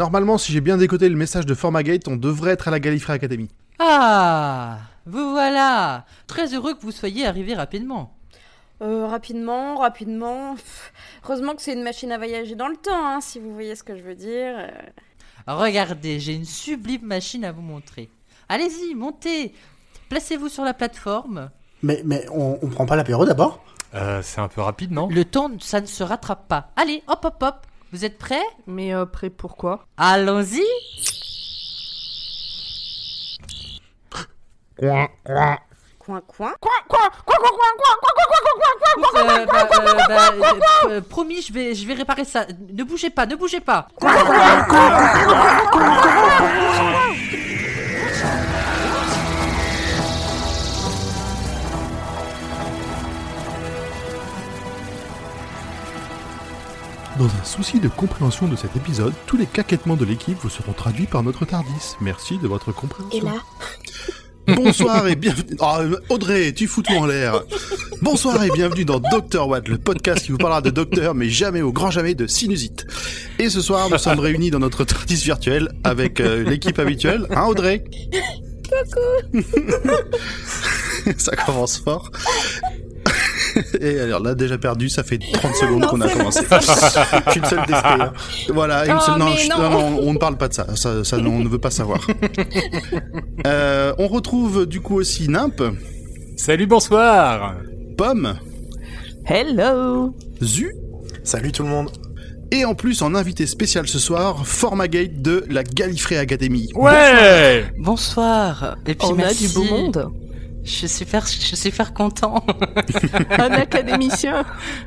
[0.00, 3.12] normalement, si j'ai bien décoté le message de Formagate, on devrait être à la Gallifrey
[3.12, 3.50] Academy.
[3.78, 6.06] Ah, vous voilà.
[6.26, 8.16] Très heureux que vous soyez arrivé rapidement.
[8.80, 10.54] Euh, rapidement, rapidement.
[10.54, 10.92] Pff,
[11.22, 13.82] heureusement que c'est une machine à voyager dans le temps, hein, si vous voyez ce
[13.82, 14.54] que je veux dire.
[14.56, 14.70] Euh,
[15.46, 18.08] Regardez, j'ai une sublime machine à vous montrer.
[18.48, 19.54] Allez-y, montez.
[20.08, 21.50] Placez-vous sur la plateforme.
[21.82, 23.62] Mais, mais on, on prend pas l'apéro d'abord?
[23.94, 25.08] Euh, c'est un peu rapide, non?
[25.08, 26.70] Le temps, ça ne se rattrape pas.
[26.76, 27.66] Allez, hop, hop, hop.
[27.92, 30.62] Vous êtes prêts Mais euh, prêt pourquoi Allons-y.
[35.98, 36.52] Coin, coin.
[39.16, 42.46] Euh, bah, euh, bah, euh, euh, promis, je vais, je vais réparer ça.
[42.72, 43.86] Ne bougez pas, ne bougez pas.
[57.20, 60.72] Dans un souci de compréhension de cet épisode, tous les caquettements de l'équipe vous seront
[60.72, 61.94] traduits par notre Tardis.
[62.00, 63.18] Merci de votre compréhension.
[63.18, 63.34] Et là
[64.56, 65.54] Bonsoir et bienvenue.
[65.60, 67.42] Ah, Audrey, tu fous tout en l'air.
[68.00, 71.60] Bonsoir et bienvenue dans Dr Watt, le podcast qui vous parlera de docteur, mais jamais
[71.60, 72.86] au grand jamais de sinusite.
[73.38, 77.44] Et ce soir, nous sommes réunis dans notre Tardis virtuel avec euh, l'équipe habituelle, hein
[77.44, 77.84] Audrey?
[78.64, 79.42] Coucou.
[81.18, 82.10] Ça commence fort.
[83.80, 86.40] Et alors là, déjà perdu, ça fait 30 secondes qu'on a commencé.
[86.50, 88.00] Seule d'esprit.
[88.00, 88.12] hein.
[88.52, 89.58] Voilà, une Oh, seule- non, mais non.
[89.58, 91.70] non, non, on ne parle pas de ça, ça, ça, non, on ne veut pas
[91.70, 92.06] savoir.
[93.46, 95.62] Euh, on retrouve du coup aussi Nimp,
[96.36, 97.54] Salut, bonsoir
[97.96, 98.34] Pomme,
[99.26, 100.74] Hello Zu,
[101.24, 101.90] Salut tout le monde.
[102.50, 106.68] et en plus en invité spécial ce soir, Formagate de la Gallifrey Academy.
[106.74, 108.76] Ouais Bonsoir.
[108.86, 109.44] Et puis On merci.
[109.44, 110.08] a du beau monde
[110.62, 112.44] Je suis super, je suis super content.
[113.38, 114.44] Un académicien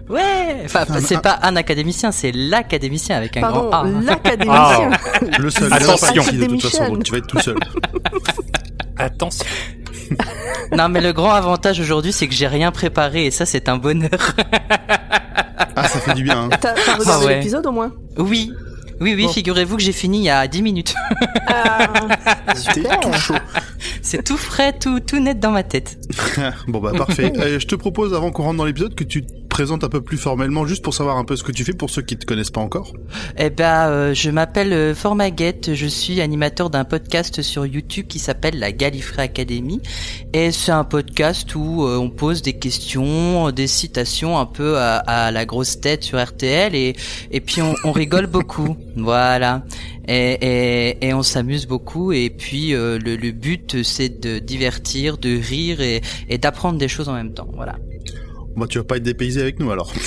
[0.08, 0.62] Ouais.
[0.66, 3.86] Enfin, c'est pas un académicien, c'est l'académicien avec un Pardon, grand A.
[3.88, 4.02] hein.
[4.04, 4.92] l'académicien
[5.40, 6.24] Le seul, il y en a Attention.
[6.32, 7.56] de toute façon, donc tu vas être tout seul.
[8.98, 9.46] Attention
[10.78, 13.78] Non, mais le grand avantage aujourd'hui, c'est que j'ai rien préparé et ça, c'est un
[13.78, 14.10] bonheur.
[15.76, 16.44] Ah, ça fait du bien.
[16.44, 16.50] hein.
[16.62, 17.36] T'as t'as regardé Ah ouais.
[17.38, 17.92] l'épisode au moins?
[18.18, 18.54] Oui.
[19.04, 19.34] Oui, oui, Bon.
[19.34, 20.96] figurez-vous que j'ai fini il y a 10 minutes.
[22.74, 23.34] T'es tout chaud.
[24.02, 25.98] c'est tout frais, tout, tout net dans ma tête.
[26.68, 27.32] Bon bah parfait.
[27.44, 30.02] Euh, je te propose, avant qu'on rentre dans l'épisode, que tu te présentes un peu
[30.02, 32.26] plus formellement, juste pour savoir un peu ce que tu fais pour ceux qui te
[32.26, 32.92] connaissent pas encore.
[33.38, 38.18] Eh ben, euh, je m'appelle euh, Formaguette, je suis animateur d'un podcast sur YouTube qui
[38.18, 39.80] s'appelle la Gallifrey Academy.
[40.34, 44.98] Et c'est un podcast où euh, on pose des questions, des citations un peu à,
[44.98, 46.96] à la grosse tête sur RTL et,
[47.30, 48.76] et puis on, on rigole beaucoup.
[48.98, 49.64] Voilà.
[50.08, 55.18] Et, et, et on s'amuse beaucoup et puis euh, le, le but c'est de divertir,
[55.18, 57.48] de rire et, et d'apprendre des choses en même temps.
[57.54, 57.76] Voilà.
[58.56, 59.92] Bah tu vas pas être dépaysé avec nous alors.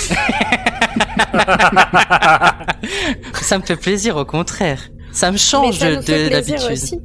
[3.43, 4.81] Ça me fait plaisir au contraire.
[5.13, 6.73] Ça me change Mais ça nous fait de plaisir d'habitude.
[6.73, 7.01] aussi.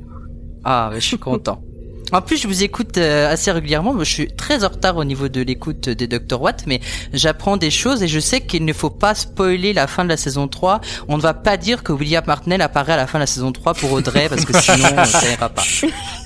[0.64, 1.64] Ah, mais je suis content.
[2.12, 3.98] En plus, je vous écoute euh, assez régulièrement.
[4.00, 6.42] Je suis très en retard au niveau de l'écoute des Dr.
[6.42, 6.82] Watt, mais
[7.14, 10.18] j'apprends des choses et je sais qu'il ne faut pas spoiler la fin de la
[10.18, 10.82] saison 3.
[11.08, 13.52] On ne va pas dire que William Martnell apparaît à la fin de la saison
[13.52, 15.64] 3 pour Audrey, parce que sinon, ça ira pas.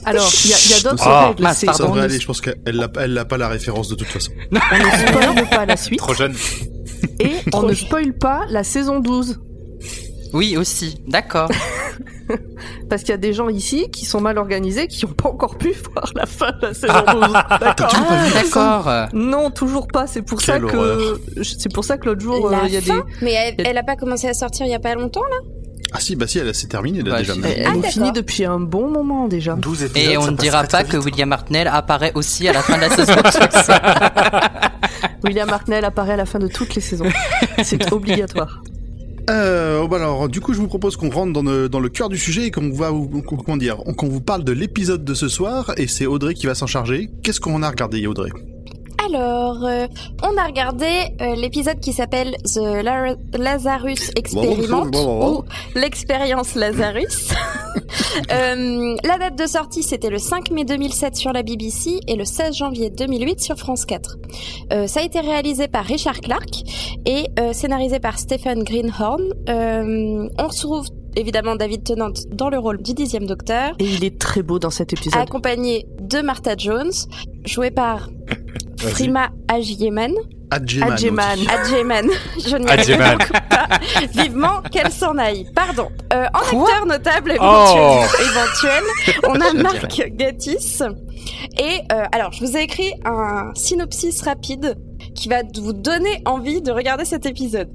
[0.05, 1.43] Alors, il y a, a d'autres Ah, règles.
[1.43, 3.95] mince, Ça pardon, on, aller, je pense qu'elle l'a elle l'a pas la référence de
[3.95, 4.31] toute façon.
[4.51, 4.91] on ne
[5.35, 6.35] spoil pas la suite Trop jeune.
[7.19, 9.39] et on ne spoil pas la saison 12.
[10.35, 11.01] Oui, aussi.
[11.07, 11.49] D'accord.
[12.89, 15.57] Parce qu'il y a des gens ici qui sont mal organisés, qui n'ont pas encore
[15.57, 17.33] pu voir la fin de la saison 12.
[17.59, 19.09] D'accord toujours pas vu la fin D'accord.
[19.13, 20.07] Non, toujours pas.
[20.07, 22.81] C'est pour ça que c'est pour ça que l'autre jour euh, La il y a
[22.81, 22.91] des
[23.21, 25.37] Mais elle, elle a pas commencé à sortir il y a pas longtemps là?
[25.93, 27.33] Ah si, bah si, elle s'est terminée là Bah, déjà.
[27.35, 27.85] elle Ah, est d'accord.
[27.91, 29.53] finie depuis un bon moment déjà.
[29.53, 30.11] 12 épisodes.
[30.11, 31.05] Et on ne dira très, très pas que vite.
[31.05, 33.71] William Martnell apparaît aussi à la fin de la saison 6.
[35.23, 37.05] William Hartnell apparaît à la fin de toutes les saisons.
[37.63, 38.61] C'est obligatoire.
[39.29, 42.17] Euh, bah alors, du coup, je vous propose qu'on rentre dans le, dans cœur du
[42.17, 42.91] sujet et qu'on va,
[43.45, 46.55] comment dire, qu'on vous parle de l'épisode de ce soir et c'est Audrey qui va
[46.55, 47.09] s'en charger.
[47.23, 48.29] Qu'est-ce qu'on a regardé, Audrey?
[49.07, 49.87] Alors, euh,
[50.23, 50.85] on a regardé
[51.21, 55.43] euh, l'épisode qui s'appelle The La- Lazarus Experiment ou
[55.75, 57.29] l'expérience Lazarus.
[58.31, 62.23] Euh, la date de sortie, c'était le 5 mai 2007 sur la BBC et le
[62.23, 64.17] 16 janvier 2008 sur France 4.
[64.73, 66.49] Euh, ça a été réalisé par Richard Clark
[67.05, 69.21] et euh, scénarisé par Stephen Greenhorn.
[69.49, 74.17] Euh, on retrouve évidemment David Tennant dans le rôle du dixième docteur, Et il est
[74.19, 75.21] très beau dans cet épisode.
[75.21, 76.91] accompagné de Martha Jones,
[77.45, 78.09] jouée par
[78.89, 80.13] Frima Agyeman.
[80.51, 81.39] Adjeman.
[81.49, 82.09] Adjeman.
[82.37, 83.67] Je pas.
[84.13, 85.47] Vivement qu'elle s'en aille.
[85.55, 85.89] Pardon.
[86.13, 88.01] Euh, en Quoi acteur notable Oh.
[88.21, 88.83] éventuel, éventuel,
[89.27, 90.83] on a Marc Gatiss.
[91.59, 94.75] Et euh, alors, je vous ai écrit un synopsis rapide
[95.15, 97.69] qui va vous donner envie de regarder cet épisode.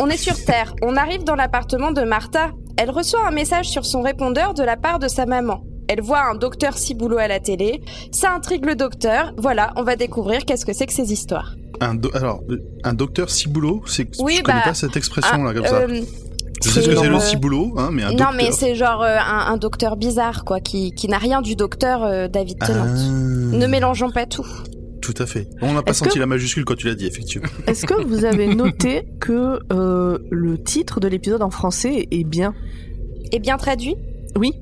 [0.00, 0.74] On est sur Terre.
[0.82, 4.76] On arrive dans l'appartement de Martha, elle reçoit un message sur son répondeur de la
[4.76, 5.62] part de sa maman.
[5.88, 9.96] Elle voit un docteur Ciboulot à la télé, ça intrigue le docteur, voilà, on va
[9.96, 11.54] découvrir qu'est-ce que c'est que ces histoires.
[11.80, 15.42] Un do- alors, euh, un docteur ciboulot, c'est Oui, je connais bah, pas cette expression
[15.42, 15.74] là Ah, comme ça.
[15.80, 15.86] euh,
[16.62, 18.32] Je sais ce que c'est, le ciboulot, hein, mais un non, docteur.
[18.34, 22.04] mais c'est genre euh, un, un docteur bizarre, quoi, qui, qui n'a rien du docteur
[22.04, 22.86] euh, David Ah, Tennant.
[22.86, 24.46] Ne mélangeons pas tout.
[25.02, 25.48] Tout à fait.
[25.60, 27.48] On n'a pas senti que- la majuscule quand tu l'as dit, effectivement.
[27.66, 32.54] Est-ce que vous avez noté que euh, le titre de l'épisode en français est bien?
[33.32, 33.96] Et bien traduit?
[34.36, 34.52] Oui,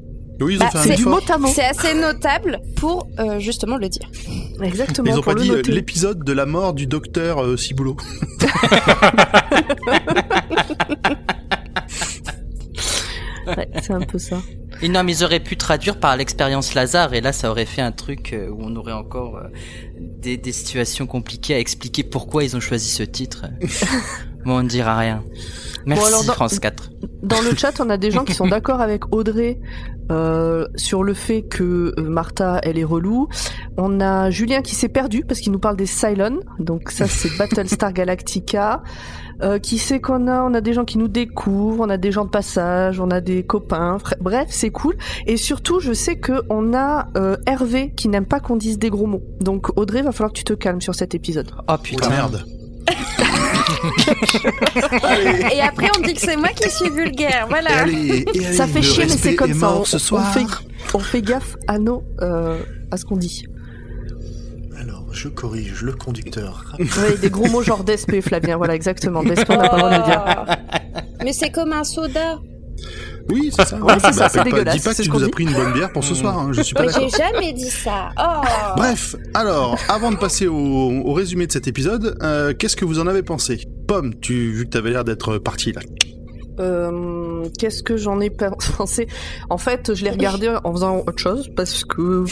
[0.43, 1.12] Oui, ils Bah, ont fait un c'est du effort.
[1.12, 1.49] mot à mot.
[1.49, 4.09] C'est assez notable pour euh, justement le dire.
[4.62, 5.09] Exactement.
[5.11, 7.97] Ils ont pour pas le dit euh, l'épisode de la mort du docteur euh, Ciboulot.
[13.47, 14.41] Ouais, c'est un peu ça.
[14.83, 17.83] Et non, mais ils auraient pu traduire par l'expérience Lazare, et là, ça aurait fait
[17.83, 19.41] un truc où on aurait encore
[19.99, 23.47] des, des situations compliquées à expliquer pourquoi ils ont choisi ce titre.
[24.44, 25.25] bon, on ne dira rien.
[25.87, 26.90] Merci, alors, dans- France 4.
[27.23, 29.58] Dans le chat, on a des gens qui sont d'accord avec Audrey
[30.11, 33.29] euh, sur le fait que euh, Martha, elle est relou.
[33.76, 36.40] On a Julien qui s'est perdu parce qu'il nous parle des Cylons.
[36.58, 38.82] Donc ça, c'est Battlestar Galactica.
[39.43, 40.43] Euh, qui sait qu'on a?
[40.44, 43.20] On a des gens qui nous découvrent, on a des gens de passage, on a
[43.20, 43.99] des copains.
[44.20, 44.94] Bref, c'est cool.
[45.26, 48.90] Et surtout, je sais que on a euh, Hervé qui n'aime pas qu'on dise des
[48.90, 49.23] gros mots.
[49.40, 51.50] Donc Audrey, va falloir que tu te calmes sur cet épisode.
[51.69, 52.08] Oh Oh putain.
[52.08, 52.44] merde.
[55.53, 57.47] Et après, on dit que c'est moi qui suis vulgaire.
[57.47, 57.79] Et Voilà.
[57.81, 59.73] allez, et allez, ça fait chier, mais c'est comme ça.
[59.73, 60.33] On, ce on soir.
[60.33, 60.47] fait,
[60.95, 62.59] on fait gaffe à nos, euh,
[62.91, 63.45] à ce qu'on dit.
[64.81, 66.75] Alors, je corrige le conducteur.
[66.79, 66.87] Oui,
[67.21, 69.23] des gros mots genre DSP, Flavien, voilà, exactement.
[69.23, 70.57] DSP, on n'a pas le droit de le dire.
[71.25, 72.39] Mais c'est comme un soda.
[73.32, 73.76] Oui, c'est ça.
[73.79, 75.73] Ouais, c'est ça, Bah, c'est dégueulasse, Dis pas que tu nous as pris une bonne
[75.73, 77.02] bière pour ce soir, hein, je suis pas d'accord.
[77.08, 78.11] j'ai jamais dit ça.
[78.19, 78.40] Oh.
[78.76, 82.99] Bref, alors, avant de passer au, au résumé de cet épisode, euh, qu'est-ce que vous
[83.00, 83.61] en avez pensé?
[83.88, 85.81] Pomme, tu, vu que t'avais l'air d'être parti là.
[86.61, 88.31] Euh, Qu'est-ce que j'en ai
[88.76, 89.08] pensé?
[89.49, 92.25] En fait, je l'ai regardé en faisant autre chose parce que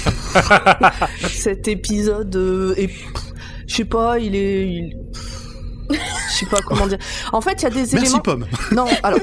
[1.31, 2.91] cet épisode euh, est,
[3.67, 4.97] je sais pas, il est, il-
[5.91, 6.99] je sais pas comment dire.
[7.33, 8.19] En fait, il y a des Merci éléments.
[8.21, 8.47] Pomme.
[8.73, 9.21] Non, alors,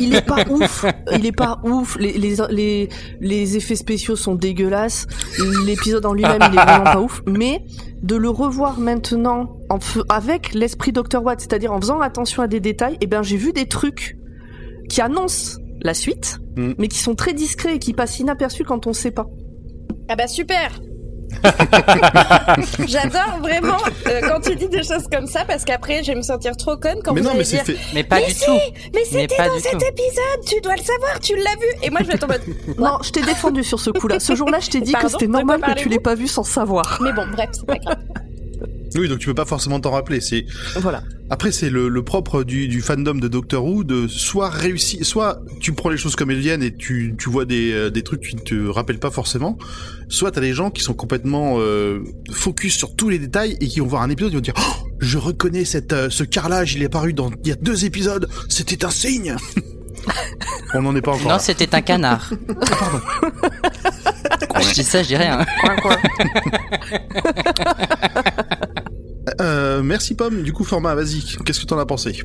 [0.00, 0.84] il est pas ouf.
[1.12, 1.96] Il est pas ouf.
[1.98, 2.88] Les, les, les,
[3.20, 5.06] les effets spéciaux sont dégueulasses.
[5.66, 7.22] L'épisode en lui-même, il est vraiment pas ouf.
[7.26, 7.62] Mais
[8.02, 9.78] de le revoir maintenant en
[10.08, 11.22] avec l'esprit Dr.
[11.22, 14.16] Watt, c'est-à-dire en faisant attention à des détails, eh ben, j'ai vu des trucs
[14.88, 16.74] qui annoncent la suite, Mm.
[16.78, 19.26] mais qui sont très discrets et qui passent inaperçus quand on sait pas.
[20.08, 20.70] Ah bah super.
[22.86, 26.22] J'adore vraiment euh, quand tu dis des choses comme ça parce qu'après je vais me
[26.22, 27.76] sentir trop conne quand mais vous non, allez mais dire fait.
[27.94, 28.52] Mais pas Mais du si, tout.
[28.94, 29.78] mais c'était dans du cet tout.
[29.86, 31.66] épisode, tu dois le savoir, tu l'as vu.
[31.82, 32.42] Et moi je vais être en mode
[32.78, 34.20] Non, je t'ai défendu sur ce coup-là.
[34.20, 36.44] Ce jour-là, je t'ai dit Pardon, que c'était normal que tu l'aies pas vu sans
[36.44, 36.98] savoir.
[37.02, 37.96] Mais bon, bref, c'est pas grave.
[38.96, 40.20] Oui, donc tu peux pas forcément t'en rappeler.
[40.20, 40.46] C'est
[40.76, 41.02] Voilà.
[41.30, 45.40] après c'est le, le propre du, du fandom de Doctor Who de soit réussir, soit
[45.60, 48.20] tu prends les choses comme elles viennent et tu, tu vois des, euh, des trucs
[48.22, 49.58] qui ne te rappellent pas forcément,
[50.08, 52.00] soit t'as des gens qui sont complètement euh,
[52.32, 54.88] focus sur tous les détails et qui vont voir un épisode et vont dire oh,
[55.00, 58.28] je reconnais cette euh, ce carrelage, il est apparu dans il y a deux épisodes,
[58.48, 59.36] c'était un signe.
[60.74, 61.28] On n'en est pas encore.
[61.32, 62.30] Non, c'était un canard.
[64.60, 65.46] je dis ça, je dis rien.
[69.40, 70.42] Euh, merci Pomme.
[70.42, 71.22] Du coup, format, vas-y.
[71.44, 72.16] Qu'est-ce que t'en as pensé?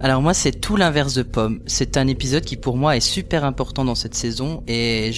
[0.00, 1.60] Alors moi, c'est tout l'inverse de Pomme.
[1.66, 5.10] C'est un épisode qui pour moi est super important dans cette saison et,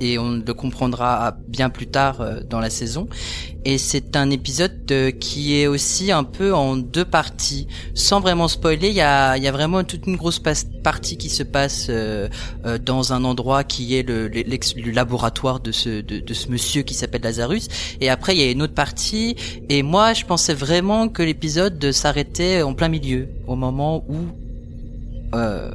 [0.00, 3.08] et on le comprendra bien plus tard euh, dans la saison.
[3.64, 7.68] Et c'est un épisode euh, qui est aussi un peu en deux parties.
[7.94, 12.28] Sans vraiment spoiler, il y a, vraiment toute une grosse partie qui se passe euh,
[12.66, 14.28] euh, dans un endroit qui est le,
[14.90, 17.68] laboratoire de ce, de ce monsieur qui s'appelle Lazarus.
[18.00, 19.36] Et après, il y a une autre partie.
[19.68, 24.41] Et moi, je pensais vraiment que l'épisode s'arrêtait en plein milieu, au moment où
[25.34, 25.70] euh,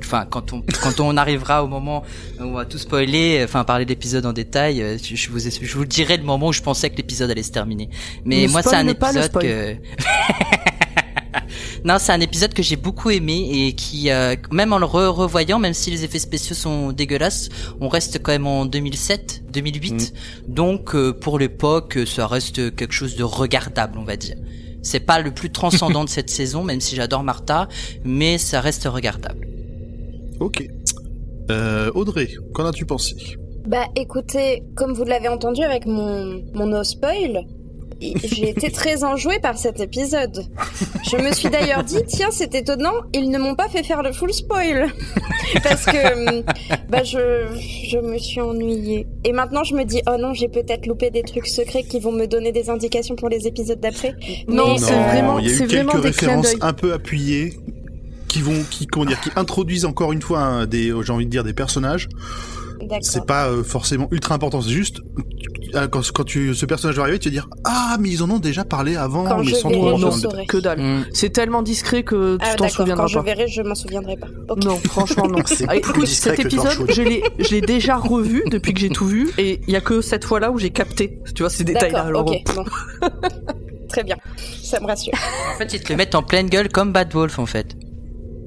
[0.00, 2.02] enfin quand on quand on arrivera au moment
[2.38, 5.76] où on va tout spoiler, enfin parler d'épisode en détail, euh, je, je vous je
[5.76, 7.88] vous dirai le moment où je pensais que l'épisode allait se terminer.
[8.24, 9.76] Mais moi c'est un épisode que
[11.84, 15.14] non c'est un épisode que j'ai beaucoup aimé et qui euh, même en le re
[15.14, 17.48] revoyant, même si les effets spéciaux sont dégueulasses,
[17.80, 20.12] on reste quand même en 2007, 2008,
[20.48, 24.36] donc euh, pour l'époque ça reste quelque chose de regardable on va dire.
[24.82, 27.68] C'est pas le plus transcendant de cette saison, même si j'adore Martha,
[28.04, 29.48] mais ça reste regardable.
[30.40, 30.66] Ok.
[31.50, 33.16] Euh, Audrey, qu'en as-tu pensé?
[33.66, 37.44] Bah écoutez, comme vous l'avez entendu avec mon, mon no spoil,
[38.00, 40.46] j'ai été très enjouée par cet épisode.
[41.10, 44.12] Je me suis d'ailleurs dit, tiens, c'est étonnant, ils ne m'ont pas fait faire le
[44.12, 44.88] full spoil.
[45.62, 46.44] Parce que hum,
[46.88, 47.46] bah, je,
[47.88, 49.06] je me suis ennuyée.
[49.24, 52.12] Et maintenant, je me dis, oh non, j'ai peut-être loupé des trucs secrets qui vont
[52.12, 54.14] me donner des indications pour les épisodes d'après.
[54.46, 57.58] Non, Mais, c'est vraiment- il y a eu quelques références un peu appuyées.
[58.28, 61.30] qui vont, qui comment dire, qui introduisent encore une fois hein, des, j'ai envie de
[61.30, 62.08] dire des personnages.
[63.00, 65.00] C'est pas euh, forcément ultra important, c'est juste
[65.90, 68.38] quand, quand tu, ce personnage va arriver, tu vas dire ah mais ils en ont
[68.38, 70.46] déjà parlé avant, Quand mais je sans verrai, trop je.
[70.46, 70.80] Que dalle.
[70.80, 71.04] Mm.
[71.12, 73.22] C'est tellement discret que tu Ah t'en souviendras quand je pas.
[73.24, 74.28] verrai, je m'en souviendrai pas.
[74.64, 75.38] Non, franchement non.
[75.46, 79.06] C'est Ah, écoute, cet épisode, je l'ai, je l'ai déjà revu depuis que j'ai tout
[79.06, 82.02] vu, et il y a que cette fois-là où j'ai capté, tu vois, ces détails-là.
[82.02, 82.64] Alors, D'accord,
[83.02, 83.28] ok, bon.
[83.88, 84.16] Très bien,
[84.62, 85.14] ça me rassure.
[85.54, 87.74] En fait, ils te le mettent en pleine gueule comme Bad Wolf en fait.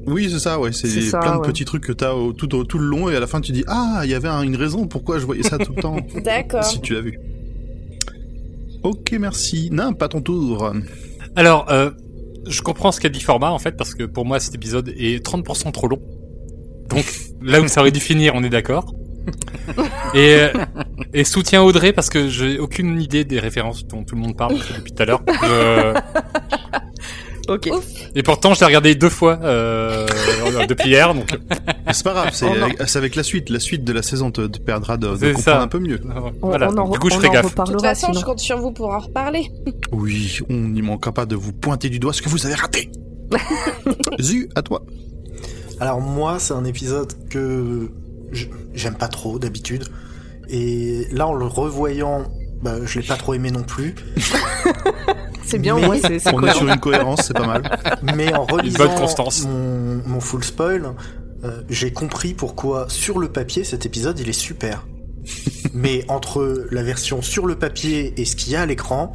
[0.07, 0.71] Oui, c'est ça, ouais.
[0.71, 0.87] C'est
[1.19, 3.27] plein de petits trucs que t'as au- tout, au- tout le long et à la
[3.27, 5.73] fin tu dis ah, il y avait un- une raison pourquoi je voyais ça tout
[5.75, 5.97] le temps.
[6.23, 6.63] D'accord.
[6.63, 7.19] si tu l'as vu.
[8.83, 9.69] Ok, merci.
[9.71, 10.73] Non, pas ton tour.
[11.35, 11.91] Alors, euh,
[12.47, 15.23] je comprends ce qu'a dit Format en fait, parce que pour moi cet épisode est
[15.23, 15.99] 30% trop long.
[16.89, 17.05] Donc
[17.41, 18.93] là où ça aurait dû finir, on est d'accord.
[20.15, 20.49] Et, euh,
[21.13, 24.55] et soutien Audrey parce que j'ai aucune idée des références dont tout le monde parle
[24.77, 25.21] depuis tout à l'heure.
[25.43, 25.93] Euh,
[27.47, 27.69] ok.
[27.71, 27.85] Ouf.
[28.15, 30.07] et pourtant, je l'ai regardé deux fois euh,
[30.67, 31.29] depuis hier, donc
[31.91, 33.49] C'est pas grave, c'est Oh avec, c'est avec la suite.
[33.49, 35.61] La suite de la saison te, te perdra de, de comprendre ça.
[35.61, 35.99] un peu mieux.
[36.05, 36.69] euh, On, voilà.
[36.71, 37.53] on en, du coup, je ferai gaffe.
[37.55, 38.19] De toute façon, sinon.
[38.19, 39.51] je compte sur vous pour en reparler.
[39.91, 42.89] Oui, on n'y manquera pas de vous pointer du doigt ce que vous avez raté.
[44.19, 44.83] Zu, à toi.
[45.79, 47.89] Alors moi, c'est un épisode que
[48.73, 49.85] j'aime pas trop d'habitude.
[50.49, 52.25] Et là, en le revoyant,
[52.61, 53.95] bah, je l'ai pas trop aimé non plus.
[55.45, 57.63] C'est bien, Mais- c'est c'est On est sur une cohérence, c'est pas mal.
[58.15, 58.89] Mais en relisant
[60.05, 60.93] mon full spoil,
[61.43, 64.87] euh, j'ai compris pourquoi sur le papier cet épisode il est super.
[65.73, 69.11] Mais entre la version sur le papier et ce qu'il y a à l'écran,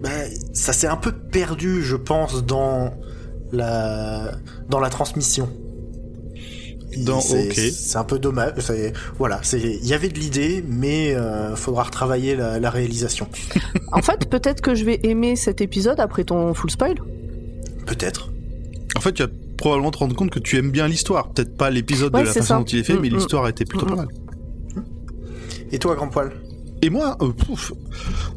[0.00, 0.08] bah,
[0.54, 2.94] ça s'est un peu perdu, je pense, dans
[3.52, 4.32] la
[4.70, 5.50] dans la transmission.
[6.96, 7.54] Dans- C'est- ok.
[7.72, 8.52] C'est un peu dommage.
[8.60, 13.28] c'est- Voilà, c'est il y avait de l'idée, mais euh, faudra retravailler la, la réalisation.
[13.92, 16.96] En fait, peut-être que je vais aimer cet épisode après ton full spoil.
[17.86, 18.30] Peut-être.
[18.96, 21.30] En fait, tu vas probablement te rendre compte que tu aimes bien l'histoire.
[21.30, 22.58] Peut-être pas l'épisode Ouais, de la façon ça.
[22.58, 23.14] dont il est fait, Mm, mais mm.
[23.14, 23.98] l'histoire était plutôt Mm, pas mm.
[23.98, 24.08] mal.
[25.72, 26.32] Et toi, grand poil?
[26.82, 27.72] Et moi, euh, pouf.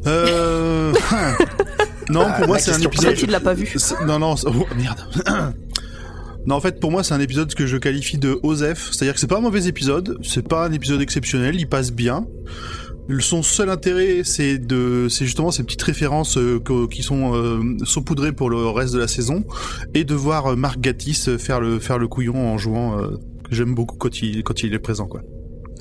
[0.08, 0.94] Euh,
[2.10, 3.06] non, Ah, pour moi, c'est un épisode.
[3.12, 3.68] Peut-être il l'a pas vu.
[3.78, 5.00] C'est- Non, non, c'est- oh, merde.
[6.46, 8.90] non, en fait, pour moi, c'est un épisode que je qualifie de OSEF.
[8.92, 12.26] C'est-à-dire que c'est pas un mauvais épisode, c'est pas un épisode exceptionnel, il passe bien.
[13.20, 17.60] Son seul intérêt, c'est de, c'est justement ces petites références euh, que- qui sont euh,
[17.84, 19.44] saupoudrées pour le reste de la saison,
[19.94, 23.00] et de voir euh, Marc Gatiss faire le faire le couillon en jouant.
[23.00, 23.18] euh,
[23.50, 25.22] que J'aime beaucoup quand il quand il est présent, quoi.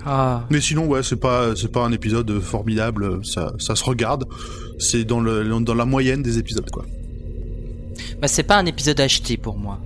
[0.05, 0.47] Ah.
[0.50, 3.21] Mais sinon, ouais, c'est pas c'est pas un épisode formidable.
[3.25, 4.25] Ça ça se regarde.
[4.79, 6.85] C'est dans le dans la moyenne des épisodes, quoi.
[8.21, 9.79] Bah, c'est pas un épisode acheté pour moi.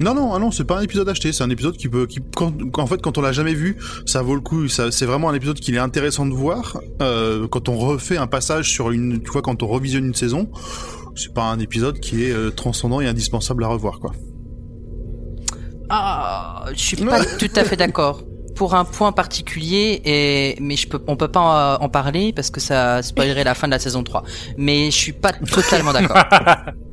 [0.00, 2.20] Non, non, ah non, c'est pas un épisode acheté, c'est un épisode qui peut, qui,
[2.36, 3.76] quand, en fait, quand on l'a jamais vu,
[4.06, 4.68] ça vaut le coup.
[4.68, 6.78] Ça, c'est vraiment un épisode qu'il est intéressant de voir.
[7.02, 10.50] Euh, quand on refait un passage sur une, tu vois, quand on revisionne une saison,
[11.16, 14.12] c'est pas un épisode qui est euh, transcendant et indispensable à revoir, quoi.
[15.90, 18.22] Ah, je suis pas tout à fait d'accord.
[18.54, 22.50] Pour un point particulier, et mais je peux, on peut pas en, en parler parce
[22.50, 24.22] que ça spoilerait la fin de la saison 3.
[24.56, 26.18] Mais je suis pas totalement d'accord.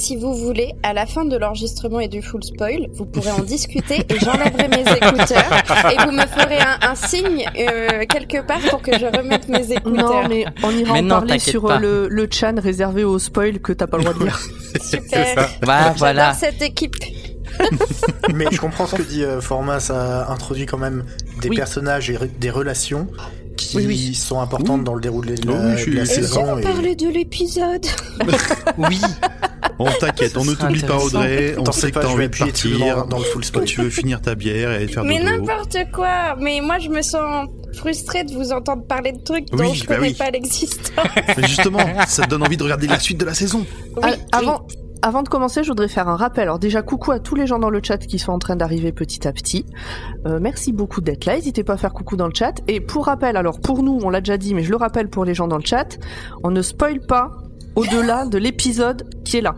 [0.00, 3.40] Si vous voulez, à la fin de l'enregistrement et du full spoil, vous pourrez en
[3.40, 8.60] discuter et j'enlèverai mes écouteurs et vous me ferez un, un signe euh, quelque part
[8.70, 10.22] pour que je remette mes écouteurs.
[10.22, 11.76] Non, mais on ira Mais en non, parler sur pas.
[11.76, 14.40] euh, le, le chan réservé au spoil que t'as pas le droit de lire.
[14.80, 15.34] C'est Super.
[15.34, 15.48] ça.
[15.66, 16.32] Bah, voilà.
[16.32, 16.96] cette équipe.
[18.34, 21.04] Mais je comprends ce que dit euh, Format, ça introduit quand même
[21.42, 21.56] des Oui.
[21.56, 23.06] personnages et re- des relations
[23.58, 24.14] qui Oui, oui.
[24.14, 26.44] sont importantes dans le déroulé de la, je suis- de la Et saison.
[26.54, 27.84] on et- parle de l'épisode?
[28.78, 28.98] Oui.
[29.80, 30.98] On t'inquiète, on ne t'oublie pas.
[30.98, 31.54] Audrey.
[31.58, 33.06] On sait que t'as envie de partir.
[33.06, 33.64] dans, le full spoil.
[33.64, 36.36] tu veux finir ta bière et faire Mais n'importe quoi.
[36.38, 39.86] Mais moi, je me sens frustrée de vous entendre parler de trucs Oui, dont je
[39.86, 40.14] bah connais oui.
[40.14, 40.92] pas l'existence.
[41.36, 43.64] Mais justement, ça te donne envie de regarder la suite de la saison.
[43.96, 44.18] Oui, Ah, oui.
[44.32, 44.66] avant,
[45.02, 46.42] avant de commencer, je voudrais faire un rappel.
[46.42, 48.92] Alors déjà, coucou à tous les gens dans le chat qui sont en train d'arriver
[48.92, 49.64] petit à petit.
[50.26, 51.36] Euh, merci beaucoup d'être là.
[51.36, 52.54] N'hésitez pas à faire coucou dans le chat.
[52.68, 55.24] Et pour rappel, alors pour nous, on l'a déjà dit, mais je le rappelle pour
[55.24, 55.96] les gens dans le chat,
[56.44, 57.30] on ne spoil pas
[57.76, 59.54] au-delà de l'épisode qui est là.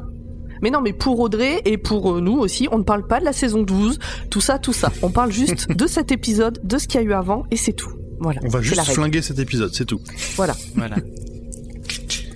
[0.62, 3.24] Mais non, mais pour Audrey et pour euh, nous aussi, on ne parle pas de
[3.24, 3.98] la saison 12,
[4.30, 4.92] tout ça, tout ça.
[5.02, 7.72] On parle juste de cet épisode, de ce qu'il y a eu avant, et c'est
[7.72, 7.92] tout.
[8.20, 8.40] Voilà.
[8.44, 10.00] On va juste flinguer cet épisode, c'est tout.
[10.36, 10.54] Voilà.
[10.76, 10.96] Voilà.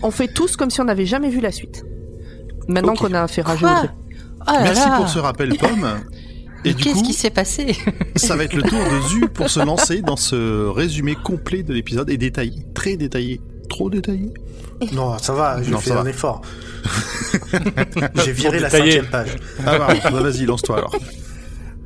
[0.02, 1.84] On fait tous comme si on n'avait jamais vu la suite.
[2.68, 3.90] Maintenant qu'on a fait rager Audrey.
[4.48, 4.96] Oh là Merci là.
[4.96, 5.86] pour ce rappel, Pomme.
[6.64, 7.76] Et qu'est-ce qui s'est passé
[8.16, 11.72] ça va être le tour de Zu pour se lancer dans ce résumé complet de
[11.72, 14.32] l'épisode et détaillé, très détaillé, trop détaillé.
[14.92, 16.10] Non, ça va, j'ai fait un va.
[16.10, 16.42] effort.
[18.24, 19.36] j'ai viré la cinquième page.
[19.64, 20.94] Ah bah, bah, vas-y, lance-toi alors.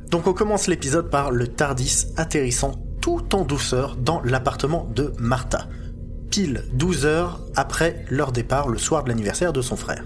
[0.09, 5.67] Donc on commence l'épisode par le Tardis atterrissant tout en douceur dans l'appartement de Martha.
[6.29, 10.03] Pile 12 heures après leur départ le soir de l'anniversaire de son frère.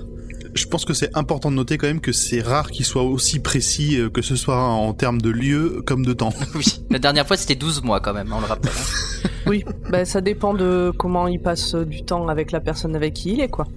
[0.55, 3.39] Je pense que c'est important de noter quand même que c'est rare qu'il soit aussi
[3.39, 6.33] précis, euh, que ce soit en termes de lieu comme de temps.
[6.55, 8.71] Oui, la dernière fois c'était 12 mois quand même, on le rappelle.
[8.75, 9.29] hein.
[9.47, 13.33] Oui, bah, ça dépend de comment il passe du temps avec la personne avec qui
[13.33, 13.67] il est, quoi.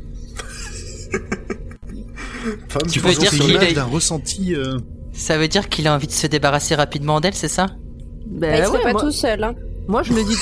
[2.68, 4.54] Femme, Tu veux dire qu'il est- d'un ressenti.
[4.54, 4.78] euh,
[5.12, 7.66] Ça veut dire qu'il a envie de se débarrasser rapidement d'elle, c'est ça?
[8.26, 9.42] Bah, Bah, il ouais, pas moi, tout seul.
[9.44, 9.54] Hein.
[9.88, 10.36] moi, je me dis,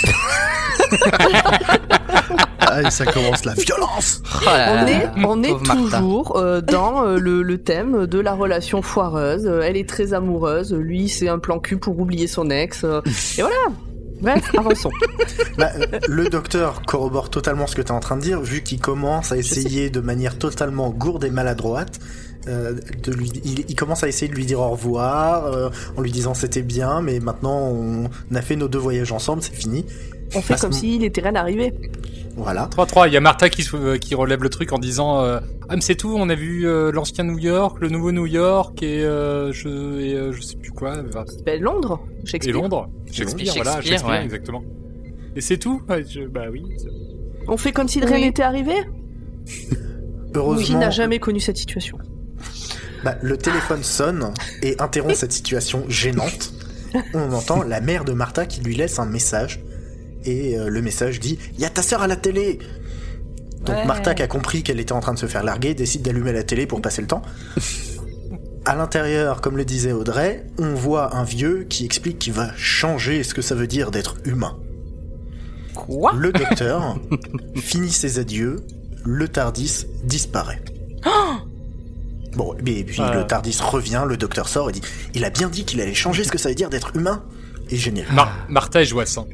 [2.61, 4.23] Ah, et ça commence la violence.
[4.35, 8.35] Oh là on est, on est toujours euh, dans euh, le, le thème de la
[8.35, 9.47] relation foireuse.
[9.47, 12.83] Euh, Elle est très amoureuse, lui c'est un plan cul pour oublier son ex.
[12.85, 13.01] euh,
[13.39, 13.57] et voilà.
[14.21, 14.91] Bref, avançons.
[15.59, 15.69] Bah,
[16.09, 19.31] le docteur corrobore totalement ce que tu es en train de dire, vu qu'il commence
[19.33, 21.99] à essayer de manière totalement gourde et maladroite.
[22.49, 22.73] euh,
[23.03, 26.13] de lui, il, il commence à essayer de lui dire au revoir euh, en lui
[26.13, 29.85] disant c'était bien, mais maintenant on a fait nos deux voyages ensemble, c'est fini.
[30.35, 31.75] On fait À comme s'il était rien arrivé.
[32.37, 32.69] Voilà.
[32.71, 35.75] 3-3, il y a Martha qui, euh, qui relève le truc en disant euh, Ah
[35.77, 39.03] mais c'est tout, on a vu euh, l'ancien New York, le nouveau New York et,
[39.05, 39.69] euh, je,
[40.01, 40.97] et euh, je sais plus quoi,
[41.47, 42.55] Ben, Londres, et Shakespeare.
[42.55, 44.25] Londres, Shakespeare, voilà, Shakespeare, Shakespeare, ouais.
[44.25, 44.63] exactement.
[45.35, 46.63] Et c'est tout je- Bah oui.
[47.49, 48.23] On fait comme si de rien Oui.
[48.23, 48.75] n'était arrivé?
[49.47, 49.77] Qui
[50.35, 51.97] Heureusement, n'a jamais connu cette situation?
[53.05, 56.53] Bah, le téléphone sonne et interrompt cette situation gênante.
[57.15, 59.61] On entend la mère de Martha qui lui laisse un message.
[60.27, 62.59] Et euh, le message dit Il y a ta sœur à la télé
[63.65, 63.85] Donc Ouais.
[63.87, 66.43] Martha, qui a compris qu'elle était en train de se faire larguer, décide d'allumer la
[66.43, 67.23] télé pour passer le temps.
[68.69, 73.23] À l'intérieur, comme le disait Audrey, on voit un vieux qui explique qu'il va changer
[73.23, 74.59] ce que ça veut dire d'être humain.
[75.73, 76.13] Quoi?
[76.17, 76.99] Le docteur
[77.55, 78.57] finit ses adieux,
[79.05, 80.61] le Tardis disparaît.
[82.35, 84.83] Bon, et puis le Tardis revient, le docteur sort et dit
[85.15, 87.25] Il a bien dit qu'il allait changer ce que ça veut dire d'être humain.
[87.71, 88.07] Et génial.
[88.13, 89.27] Mar- Martha est hein.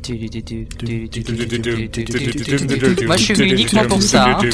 [3.06, 4.38] Moi je suis venu uniquement pour ça.
[4.38, 4.42] hein.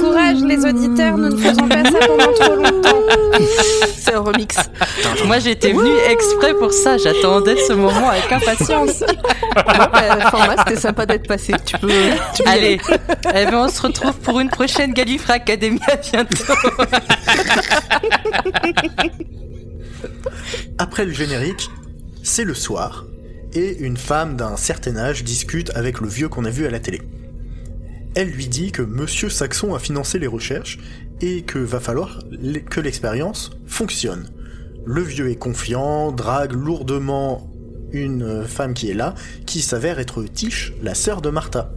[0.00, 3.02] Courage les auditeurs, nous ne faisons pas ça pendant trop longtemps.
[3.96, 4.54] C'est un remix.
[5.26, 9.02] Moi j'étais venu exprès pour ça, j'attendais ce moment avec impatience.
[9.54, 11.52] Bon, ben, format, c'était sympa d'être passé.
[11.66, 11.90] Tu peux.
[12.34, 12.80] Tu peux Allez,
[13.34, 16.34] eh ben, on se retrouve pour une prochaine Gallifrey Academy à bientôt.
[20.78, 21.68] Après le générique,
[22.22, 23.04] c'est le soir,
[23.52, 26.80] et une femme d'un certain âge discute avec le vieux qu'on a vu à la
[26.80, 27.02] télé.
[28.14, 30.78] Elle lui dit que Monsieur Saxon a financé les recherches
[31.22, 32.18] et que va falloir
[32.68, 34.28] que l'expérience fonctionne.
[34.84, 37.48] Le vieux est confiant, drague lourdement
[37.92, 39.14] une femme qui est là,
[39.46, 41.70] qui s'avère être Tish, la sœur de Martha,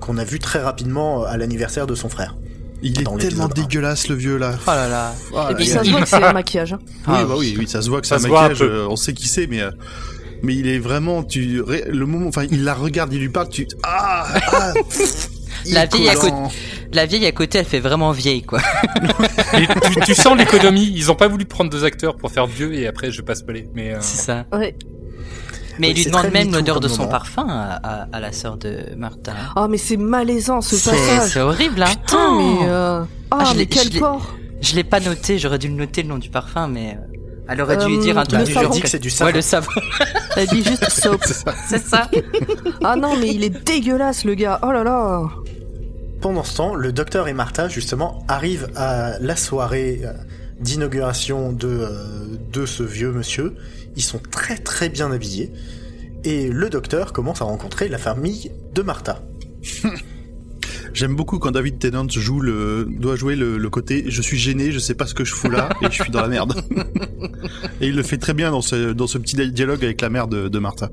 [0.00, 2.36] qu'on a vu très rapidement à l'anniversaire de son frère.
[2.80, 4.54] Il est tellement dégueulasse le vieux là.
[4.66, 5.12] Oh là là.
[5.34, 6.72] Ah, Et puis ça il- se voit que c'est un maquillage.
[6.74, 6.78] hein.
[6.86, 8.62] Oui, Ah, bah oui, oui, ça se voit que c'est un maquillage.
[8.62, 9.70] euh, on sait qui c'est, mais euh,
[10.44, 13.66] mais il est vraiment tu le moment, enfin, il la regarde, il lui parle, tu
[13.82, 14.72] ah, ah
[15.66, 16.50] La vieille à collant.
[16.92, 18.60] La vieille à côté, elle fait vraiment vieille quoi.
[19.54, 20.90] Et tu, tu sens l'économie.
[20.94, 23.68] Ils ont pas voulu prendre deux acteurs pour faire vieux et après je passe pelé.
[23.74, 24.46] Mais euh, C'est ça.
[24.52, 24.74] Ouais.
[25.78, 27.10] Mais Oui, il lui demande même l'odeur de son moment.
[27.10, 29.32] parfum à, à- à la sœur de Martha.
[29.56, 31.30] Oh, mais c'est malaisant ce C'est passage.
[31.32, 31.86] c'est horrible hein.
[32.04, 32.66] Putain, mais.
[32.68, 33.02] Euh...
[33.30, 36.02] Ah, Ah, je mais l'ai- quel porc Je l'ai pas noté, j'aurais dû le noter
[36.02, 37.07] le nom du parfum, mais euh,
[37.48, 38.68] elle aurait dû Euh, dire un le truc Bah, du je savon.
[38.70, 38.82] dis genre.
[38.82, 39.32] que c'est du Ouais, savon.
[39.34, 39.70] le savon.
[40.36, 41.24] Elle dit juste soap.
[41.68, 42.08] c'est ça.
[42.84, 44.60] Ah non, mais il est dégueulasse le gars.
[44.62, 45.22] Oh là là.
[46.20, 50.12] Pendant ce temps, le docteur et Martha, justement, arrivent à la soirée euh,
[50.60, 51.90] d'inauguration de, euh,
[52.52, 53.54] de ce vieux monsieur.
[53.96, 55.52] Ils sont très très bien habillés.
[56.24, 59.22] Et le docteur commence à rencontrer la famille de Martha.
[60.98, 64.72] J'aime beaucoup quand David Tennant joue le doit jouer le, le côté je suis gêné,
[64.72, 66.60] je sais pas ce que je fous là et je suis dans la merde.
[67.80, 70.26] et il le fait très bien dans ce dans ce petit dialogue avec la mère
[70.26, 70.90] de, de Martha.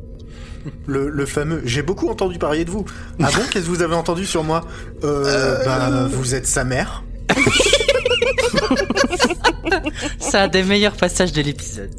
[0.85, 2.85] Le, le fameux J'ai beaucoup entendu parler de vous.
[3.19, 4.67] Ah bon Qu'est-ce que vous avez entendu sur moi
[5.03, 7.03] euh, bah, vous êtes sa mère.
[10.19, 11.89] C'est un des meilleurs passages de l'épisode.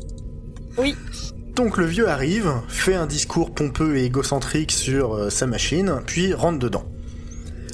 [1.57, 6.35] Donc le vieux arrive, fait un discours pompeux et égocentrique sur euh, sa machine, puis
[6.35, 6.85] rentre dedans.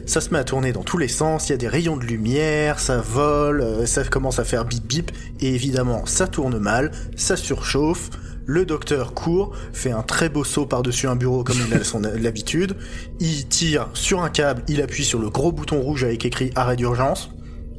[0.07, 2.05] Ça se met à tourner dans tous les sens, il y a des rayons de
[2.05, 6.91] lumière, ça vole, euh, ça commence à faire bip bip, et évidemment ça tourne mal,
[7.17, 8.11] ça surchauffe,
[8.45, 12.01] le docteur court, fait un très beau saut par-dessus un bureau comme il a son
[12.21, 12.77] l'habitude,
[13.21, 16.77] il tire sur un câble, il appuie sur le gros bouton rouge avec écrit arrêt
[16.77, 17.31] d'urgence,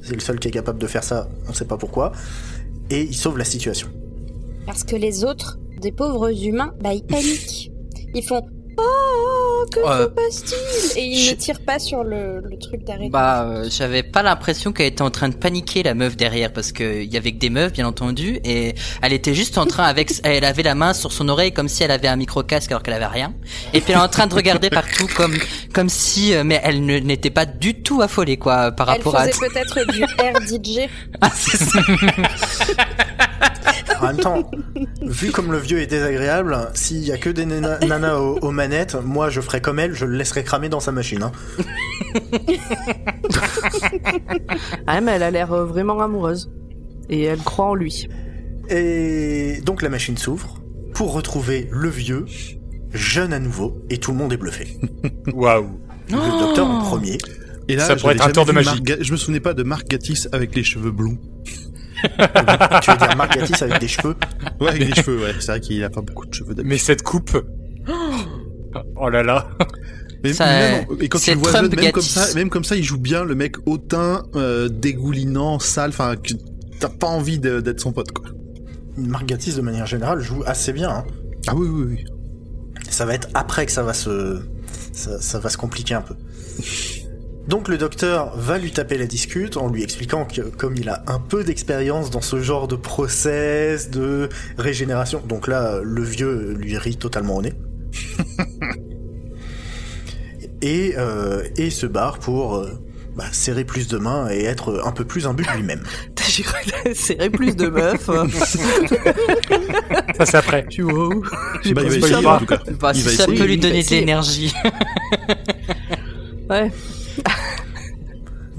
[0.01, 2.13] c'est le seul qui est capable de faire ça, on sait pas pourquoi,
[2.89, 3.89] et il sauve la situation.
[4.65, 7.69] Parce que les autres, des pauvres humains, bah ils paniquent.
[8.15, 8.41] Ils font
[8.77, 12.57] Oh, Oh, que Euh, se passe-t-il Et il je- ne tire pas sur le, le
[12.59, 13.09] truc d'arrêt.
[13.09, 16.71] Bah, euh, j'avais pas l'impression qu'elle était en train de paniquer la meuf derrière parce
[16.71, 19.83] que il y avait que des meufs bien entendu et elle était juste en train
[19.85, 22.71] avec elle avait la main sur son oreille comme si elle avait un micro casque
[22.71, 23.33] alors qu'elle avait rien
[23.73, 25.35] et puis elle est en train de regarder partout comme
[25.73, 29.27] comme si euh, mais elle n'était pas du tout affolée quoi par Elle rapport à
[29.27, 30.89] faisait peut-être du air DJ.
[31.21, 31.79] Ah, c'est ça.
[34.01, 34.51] En même temps,
[35.01, 38.51] vu comme le vieux est désagréable, s'il y a que des nana- nanas aux, aux
[38.51, 41.23] manettes, moi je ferais comme elle, je le laisserais cramer dans sa machine.
[41.23, 41.31] hein.
[44.87, 46.51] Ah, mais elle a l'air euh, vraiment amoureuse.
[47.09, 48.07] Et elle croit en lui.
[48.69, 50.59] Et donc la machine s'ouvre
[50.93, 52.25] pour retrouver le vieux,
[52.93, 54.77] jeune à nouveau, et tout le monde est bluffé.
[55.33, 55.79] Waouh.
[56.09, 57.17] Le docteur en premier.
[57.67, 58.81] Et là, Ça pourrait être un tour de magie.
[58.85, 61.17] Marc Je me souvenais pas de Marc Gatiss avec les cheveux blonds.
[62.81, 64.15] tu veux dire Marc Gatiss avec des cheveux
[64.59, 65.33] Ouais, avec les cheveux, ouais.
[65.39, 66.69] C'est vrai qu'il a pas beaucoup de cheveux d'habitude.
[66.69, 67.37] Mais cette coupe.
[68.95, 69.49] Oh là là.
[70.23, 72.49] Mais Ça, même, et quand tu c'est le vois Trump jeune, même comme ça, même
[72.49, 76.15] comme ça, il joue bien le mec hautain, euh, dégoulinant, sale, enfin,
[76.79, 78.25] t'as pas envie d'être son pote, quoi.
[78.95, 80.89] Marc Gatiss de manière générale joue assez bien.
[80.89, 81.03] hein.
[81.47, 82.05] Ah oui, oui, oui.
[82.89, 84.39] Ça va être après que ça va se,
[84.93, 86.15] ça, ça va se compliquer un peu.
[87.47, 91.03] Donc le docteur va lui taper la discute en lui expliquant que comme il a
[91.07, 96.77] un peu d'expérience dans ce genre de process de régénération, donc là le vieux lui
[96.77, 97.53] rit totalement au nez.
[100.61, 102.69] et, euh, et se barre pour euh,
[103.17, 105.83] bah, serrer plus de mains et être un peu plus imbu de lui-même.
[106.29, 108.05] J'ai cru qu'elle serrait plus de meufs.
[110.17, 110.65] Ça c'est après.
[110.67, 111.09] tu vois.
[111.63, 112.59] J'ai Bah, pas il va essayer, en tout cas.
[112.79, 113.37] Bah, Il si va ça essayer.
[113.37, 114.53] peut lui donner de l'énergie.
[116.49, 116.71] Ouais.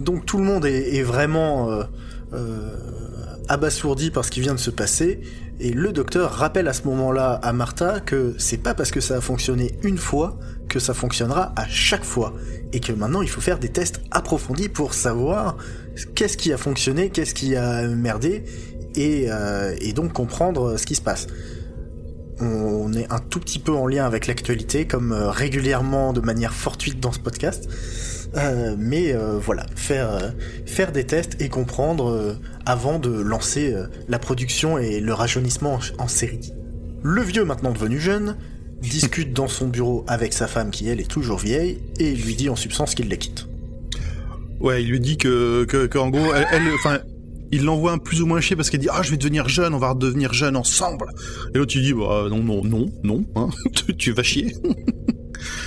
[0.05, 1.85] Donc tout le monde est, vraiment euh,
[2.35, 2.77] euh,
[3.49, 5.21] abasourdi par ce qui vient de se passer,
[5.61, 9.17] et le docteur rappelle à ce moment-là à Martha que c'est pas parce que ça
[9.17, 10.38] a fonctionné une fois
[10.69, 12.35] que ça fonctionnera à chaque fois,
[12.73, 15.57] et que maintenant il faut faire des tests approfondis pour savoir
[16.14, 18.45] qu'est-ce qui a fonctionné, qu'est-ce qui a merdé,
[18.97, 21.27] et, euh, et donc comprendre ce qui se passe.
[22.40, 26.53] On est un tout petit peu en lien avec l'actualité, comme euh, régulièrement de manière
[26.53, 27.68] fortuite dans ce podcast.
[28.37, 30.31] Euh, mais euh, voilà, faire, euh,
[30.66, 33.75] faire des tests et comprendre avant de lancer
[34.09, 36.53] la production et le rajeunissement en, en série.
[37.03, 38.37] Le vieux, maintenant devenu jeune,
[38.83, 42.49] discute dans son bureau avec sa femme qui, elle, est toujours vieille, et lui dit
[42.49, 43.47] en substance qu'il la quitte.
[44.61, 47.05] Ouais, il lui dit que, que, que en gros, elle, elle-
[47.55, 49.75] il l'envoie un plus ou moins chier parce qu'elle dit, ah, je vais devenir jeune,
[49.75, 51.07] on va devenir jeune ensemble.
[51.55, 54.55] Et l'autre, il dit, bah, non, non, non, non, hein, tu, tu vas chier.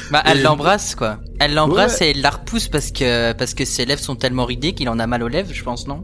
[0.09, 1.19] Bah, elle Et- l'embrasse quoi.
[1.39, 2.07] Elle l'embrasse Ouais.
[2.07, 4.97] et elle la repousse parce que parce que ses lèvres sont tellement ridées qu'il en
[4.97, 6.03] a mal aux lèvres, je pense non?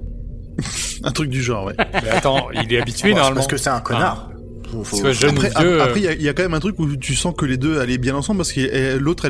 [1.04, 1.74] Un truc du genre, ouais.
[2.04, 3.36] Mais attends, il est habitué c'est normalement.
[3.36, 4.30] parce que c'est un connard.
[4.74, 5.82] Faut- faut- Soit jeune Après, ou vieux.
[5.82, 7.34] ap- après, il y a- il y, a quand même un truc où tu sens
[7.38, 9.28] que les deux allaient bien ensemble parce que l'autre,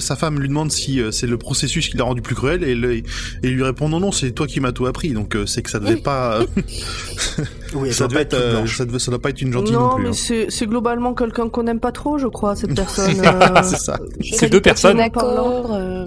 [0.00, 2.74] sa femme lui demande si euh, c'est le processus qui l'a rendu plus cruel et,
[2.74, 3.02] le- et
[3.48, 5.10] lui répond non, non, c'est toi qui m'as tout appris.
[5.10, 6.46] Donc euh, c'est que ça devait pas, euh,
[7.74, 9.74] Oui, ça doit devait pas être, euh, ça devait, ça doit pas être une gentille
[9.74, 10.04] non, Non, plus.
[10.04, 10.46] mais hein.
[10.48, 13.14] c'est globalement quelqu'un qu'on n'aime pas trop, je crois, cette personne.
[13.24, 13.98] euh, c'est ça.
[14.32, 14.96] C'est deux personnes.
[14.96, 15.74] D'accord.
[15.74, 16.04] euh,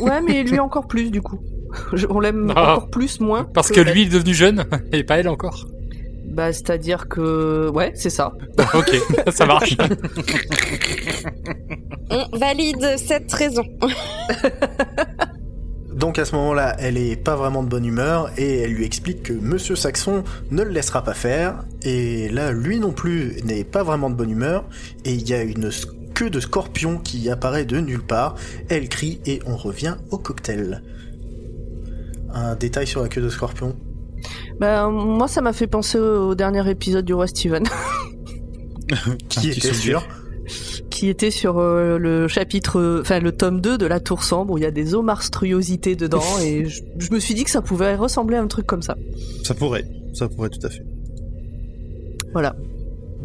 [0.00, 1.38] Ouais, mais lui encore plus, du coup.
[2.08, 2.72] On l'aime Ah.
[2.72, 3.44] encore plus, moins.
[3.54, 5.66] Parce que lui est devenu jeune et pas elle encore.
[6.38, 7.68] Bah, c'est-à-dire que...
[7.68, 8.32] Ouais, c'est ça.
[8.74, 8.94] Ok,
[9.32, 9.76] ça marche.
[12.10, 13.64] On valide cette raison.
[15.96, 19.24] Donc à ce moment-là, elle est pas vraiment de bonne humeur et elle lui explique
[19.24, 20.22] que Monsieur Saxon
[20.52, 21.64] ne le laissera pas faire.
[21.82, 24.64] Et là, lui non plus n'est pas vraiment de bonne humeur
[25.04, 25.70] et il y a une
[26.14, 28.36] queue de scorpion qui apparaît de nulle part.
[28.68, 30.84] Elle crie et on revient au cocktail.
[32.32, 33.74] Un détail sur la queue de scorpion?
[34.60, 37.64] Bah, moi, ça m'a fait penser au dernier épisode du roi Steven,
[39.28, 40.06] Qui était sûr
[40.90, 43.00] qui était sur euh, le chapitre...
[43.02, 46.24] Enfin, le tome 2 de La Tour Sombre, où il y a des omarstruosités dedans,
[46.42, 48.96] et je, je me suis dit que ça pouvait ressembler à un truc comme ça.
[49.44, 50.84] Ça pourrait, ça pourrait tout à fait.
[52.32, 52.56] Voilà.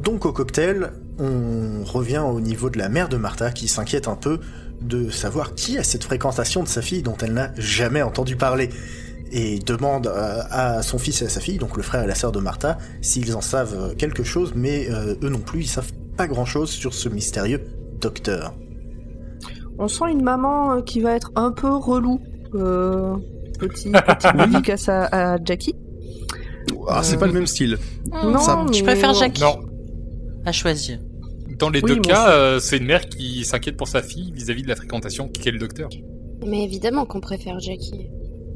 [0.04, 4.16] Donc au cocktail, on revient au niveau de la mère de Martha qui s'inquiète un
[4.16, 4.40] peu
[4.82, 8.70] de savoir qui a cette fréquentation de sa fille dont elle n'a jamais entendu parler
[9.34, 12.16] et demande euh, à son fils et à sa fille, donc le frère et la
[12.16, 15.92] sœur de Martha, s'ils en savent quelque chose, mais euh, eux non plus, ils savent
[16.16, 17.62] pas grand-chose sur ce mystérieux
[18.00, 18.54] docteur.
[19.80, 22.22] On sent une maman euh, qui va être un peu relou.
[22.54, 23.16] Euh,
[23.60, 25.76] petit, petite dédicace à, à Jackie.
[26.88, 27.78] Ah, c'est Euh, pas le même style.
[28.12, 29.58] Non, Ça- Je préfère Jackie Non.
[30.46, 31.00] à choisir.
[31.58, 34.64] Dans les Oui, deux cas, euh, c'est une mère qui s'inquiète pour sa fille vis-à-vis
[34.64, 35.90] de la fréquentation qu'est le docteur.
[36.46, 38.10] Mais évidemment qu'on préfère Jackie.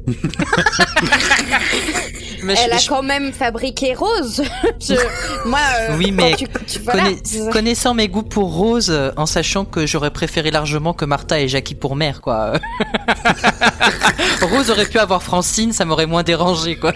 [2.42, 4.42] Mais Elle a quand même fabriqué Rose.
[5.44, 6.34] Moi, euh, oui, mais
[7.50, 11.48] connaissant mes goûts pour Rose, euh, en sachant que j'aurais préféré largement que Martha et
[11.48, 12.52] Jackie pour mère, quoi.
[14.40, 16.92] Rose aurait pu avoir Francine, ça m'aurait moins dérangé, quoi.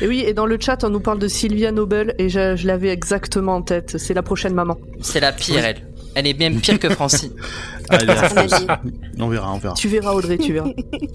[0.00, 2.90] Et oui, et dans le chat, on nous parle de Sylvia Noble, et je, l'avais
[2.90, 3.96] exactement en tête.
[3.98, 4.76] C'est la prochaine maman.
[5.00, 5.82] C'est la pire, elle.
[6.16, 7.32] Elle est bien pire que Francine.
[9.18, 9.74] on verra, on verra.
[9.74, 10.70] Tu verras, Audrey, tu verras.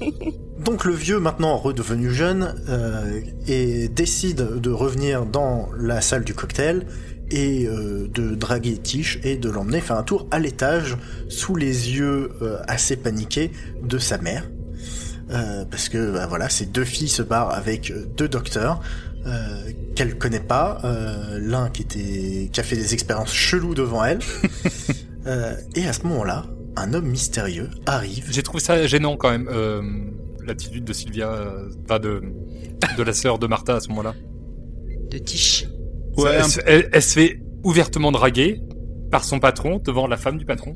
[0.63, 6.35] Donc le vieux, maintenant redevenu jeune, euh, et décide de revenir dans la salle du
[6.35, 6.85] cocktail
[7.31, 10.95] et euh, de draguer Tish et de l'emmener faire un tour à l'étage
[11.29, 14.43] sous les yeux euh, assez paniqués de sa mère.
[15.31, 18.81] Euh, parce que bah, voilà, ces deux filles se barrent avec euh, deux docteurs
[19.25, 24.03] euh, qu'elle connaît pas, euh, l'un qui était qui a fait des expériences cheloues devant
[24.03, 24.19] elle,
[25.75, 28.25] et à ce moment-là, un homme mystérieux arrive.
[28.29, 29.49] J'ai trouvé ça gênant quand même
[30.45, 31.53] l'attitude de Sylvia,
[31.87, 32.21] pas de
[32.97, 34.15] de la sœur de Martha à ce moment-là.
[35.09, 35.67] De Tish.
[36.17, 38.61] Ouais, elle, elle se fait ouvertement draguer
[39.11, 40.73] par son patron devant la femme du patron.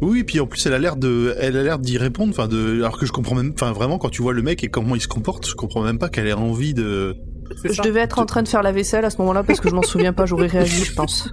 [0.00, 2.30] Oui, puis en plus elle a l'air de, elle a l'air d'y répondre.
[2.30, 4.68] Enfin, de, alors que je comprends même, enfin vraiment quand tu vois le mec et
[4.68, 7.16] comment il se comporte, je comprends même pas qu'elle ait envie de.
[7.64, 9.74] Je devais être en train de faire la vaisselle à ce moment-là parce que je
[9.74, 11.28] m'en souviens pas, j'aurais réagi, je pense.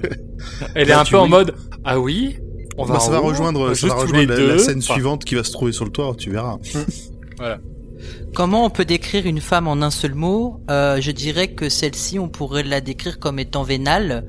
[0.74, 1.54] elle est un peu en mode
[1.84, 2.36] ah oui.
[2.76, 5.52] On va bah, ça va rejoindre, ça va rejoindre la, scène suivante qui va se
[5.52, 6.58] trouver sur le toit, tu verras.
[7.36, 7.58] voilà.
[8.34, 10.60] Comment on peut décrire une femme en un seul mot?
[10.70, 14.26] Euh, Je dirais que celle-ci, on pourrait la décrire comme étant vénale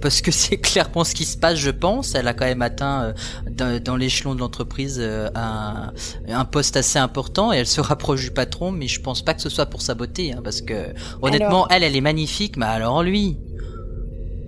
[0.00, 2.14] parce que c'est clairement ce qui se passe, je pense.
[2.14, 3.14] Elle a quand même atteint
[3.60, 5.92] euh, dans, l'échelon de l'entreprise euh, un,
[6.28, 9.42] un, poste assez important et elle se rapproche du patron, mais je pense pas que
[9.42, 13.02] ce soit pour sa beauté, hein, parce que honnêtement, elle, elle est magnifique, mais alors
[13.02, 13.38] lui?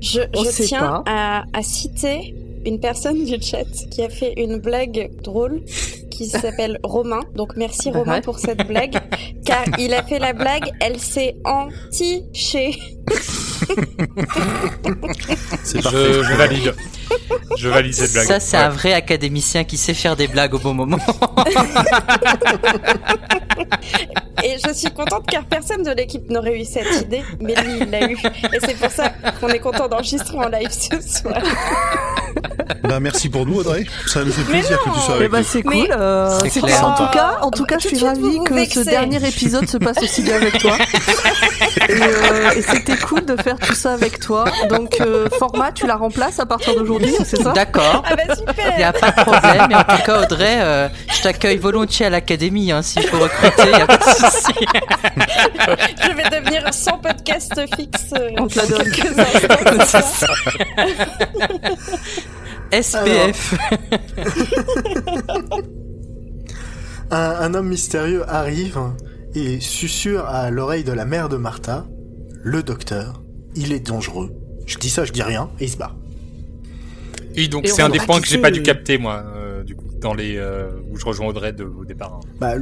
[0.00, 2.34] Je, je tiens à, à citer
[2.64, 5.62] une personne du chat qui a fait une blague drôle
[6.10, 7.20] qui s'appelle Romain.
[7.34, 8.98] Donc merci Romain pour cette blague,
[9.44, 12.78] car il a fait la blague, elle s'est anti-chée.
[15.64, 16.74] je, je, valide.
[17.56, 18.26] Je valide cette blague.
[18.26, 20.98] Ça, c'est un vrai académicien qui sait faire des blagues au bon moment.
[24.42, 27.90] Et je suis contente car personne de l'équipe n'aurait eu cette idée, mais lui, il
[27.90, 28.16] l'a eu.
[28.52, 31.40] Et c'est pour ça qu'on est content d'enregistrer en live ce soir.
[32.82, 33.86] Bah, merci pour nous, Audrey.
[34.06, 35.44] Ça nous fait plaisir que tu sois avec bah, nous.
[35.44, 35.86] C'est cool.
[35.90, 36.40] Euh,
[36.82, 40.02] en tout cas, en tout cas, je suis ravie que ce dernier épisode se passe
[40.02, 40.76] aussi bien avec toi.
[41.90, 44.44] Euh, et, c'était cool de faire tout ça avec toi.
[44.68, 47.52] Donc, euh, format, tu la remplaces à partir d'aujourd'hui, c'est ça?
[47.52, 48.02] D'accord.
[48.06, 48.72] Ah bah super.
[48.72, 49.66] Il n'y a pas de problème.
[49.68, 53.68] Mais en tout cas, Audrey, euh, je t'accueille volontiers à l'académie hein, s'il faut recruter.
[53.68, 54.54] Il a pas de souci.
[56.02, 58.14] je vais devenir sans podcast fixe.
[58.38, 58.92] On te la donne.
[62.72, 63.54] SPF.
[67.10, 68.78] un, homme mystérieux arrive
[69.34, 71.86] et susurre à l'oreille de la mère de Martha,
[72.42, 73.22] le docteur,
[73.54, 74.30] il est dangereux.
[74.66, 75.94] Je dis ça, je dis rien, et il se bat.
[77.34, 79.86] Et donc c'est un des points que j'ai pas dû capter moi, euh, du coup,
[80.00, 82.14] dans les euh, où je rejoins Audrey de, au départ.
[82.14, 82.26] Hein.
[82.40, 82.54] Bah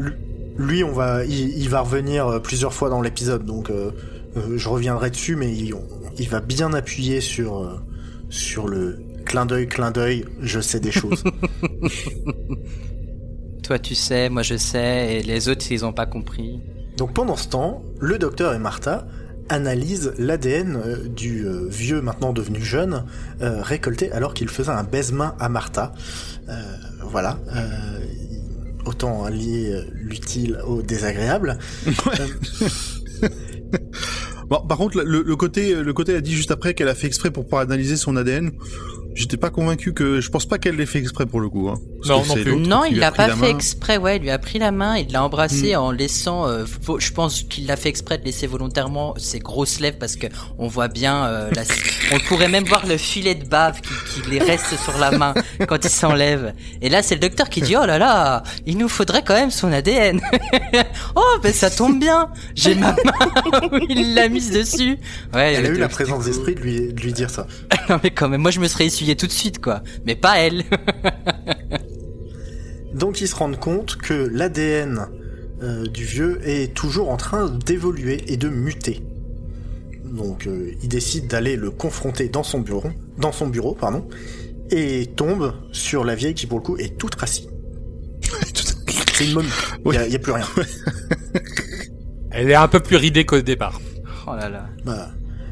[0.58, 3.70] lui, on va, il, va revenir euh, plusieurs fois dans l'épisode, donc
[4.36, 5.74] je reviendrai dessus, mais il,
[6.18, 7.80] il va bien appuyer sur
[8.28, 8.98] sur le
[9.30, 11.22] clin d'œil, clin d'œil, je sais des choses.
[13.62, 16.58] Toi tu sais, moi je sais, et les autres ils ont pas compris.
[16.96, 19.06] Donc pendant ce temps, le docteur et Martha
[19.48, 23.04] analysent l'ADN euh, du euh, vieux maintenant devenu jeune
[23.40, 25.92] euh, récolté alors qu'il faisait un baise-main à Martha.
[27.04, 27.38] voilà.
[28.84, 31.56] autant lier l'utile au désagréable.
[34.48, 37.06] bon, par contre, le, le, côté, le côté a dit juste après qu'elle a fait
[37.06, 38.50] exprès pour pas analyser son ADN.
[39.14, 40.20] J'étais pas convaincu que.
[40.20, 41.68] Je pense pas qu'elle l'ait fait exprès pour le coup.
[41.68, 41.74] Hein,
[42.06, 42.56] non, non plus.
[42.56, 43.96] Non, il l'a pas fait exprès.
[43.96, 45.80] Ouais, il lui a pris la main, il l'a embrassé hmm.
[45.80, 46.46] en laissant.
[46.46, 46.64] Euh,
[46.98, 50.26] je pense qu'il l'a fait exprès de laisser volontairement ses grosses lèvres parce que
[50.58, 51.24] on voit bien.
[51.26, 51.62] Euh, la...
[52.12, 55.34] on pourrait même voir le filet de bave qui, qui les reste sur la main
[55.68, 56.54] quand il s'enlève.
[56.80, 59.50] Et là, c'est le docteur qui dit oh là là, il nous faudrait quand même
[59.50, 60.20] son ADN.
[61.16, 62.30] oh, ben ça tombe bien.
[62.54, 64.98] J'ai ma main où il l'a mise dessus.
[65.34, 65.54] Ouais.
[65.54, 67.46] Elle a eu la présence d'esprit de lui, de lui dire ça.
[67.88, 68.86] non mais quand même, moi je me serais
[69.16, 69.82] tout de suite, quoi.
[70.04, 70.64] Mais pas elle.
[72.94, 75.06] Donc ils se rendent compte que l'ADN
[75.62, 79.02] euh, du vieux est toujours en train d'évoluer et de muter.
[80.04, 84.08] Donc euh, ils décident d'aller le confronter dans son bureau, dans son bureau, pardon,
[84.70, 87.48] et tombe sur la vieille qui pour le coup est toute rassie.
[89.14, 89.48] C'est une momie.
[89.84, 90.46] Il n'y a, plus rien.
[92.30, 93.80] Elle est un peu plus ridée qu'au départ.
[94.26, 94.66] Oh là là.
[94.84, 95.10] Bah,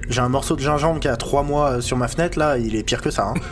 [0.08, 2.76] j'ai un morceau de gingembre qui a 3 mois euh, sur ma fenêtre, là, il
[2.76, 3.28] est pire que ça.
[3.28, 3.34] Hein.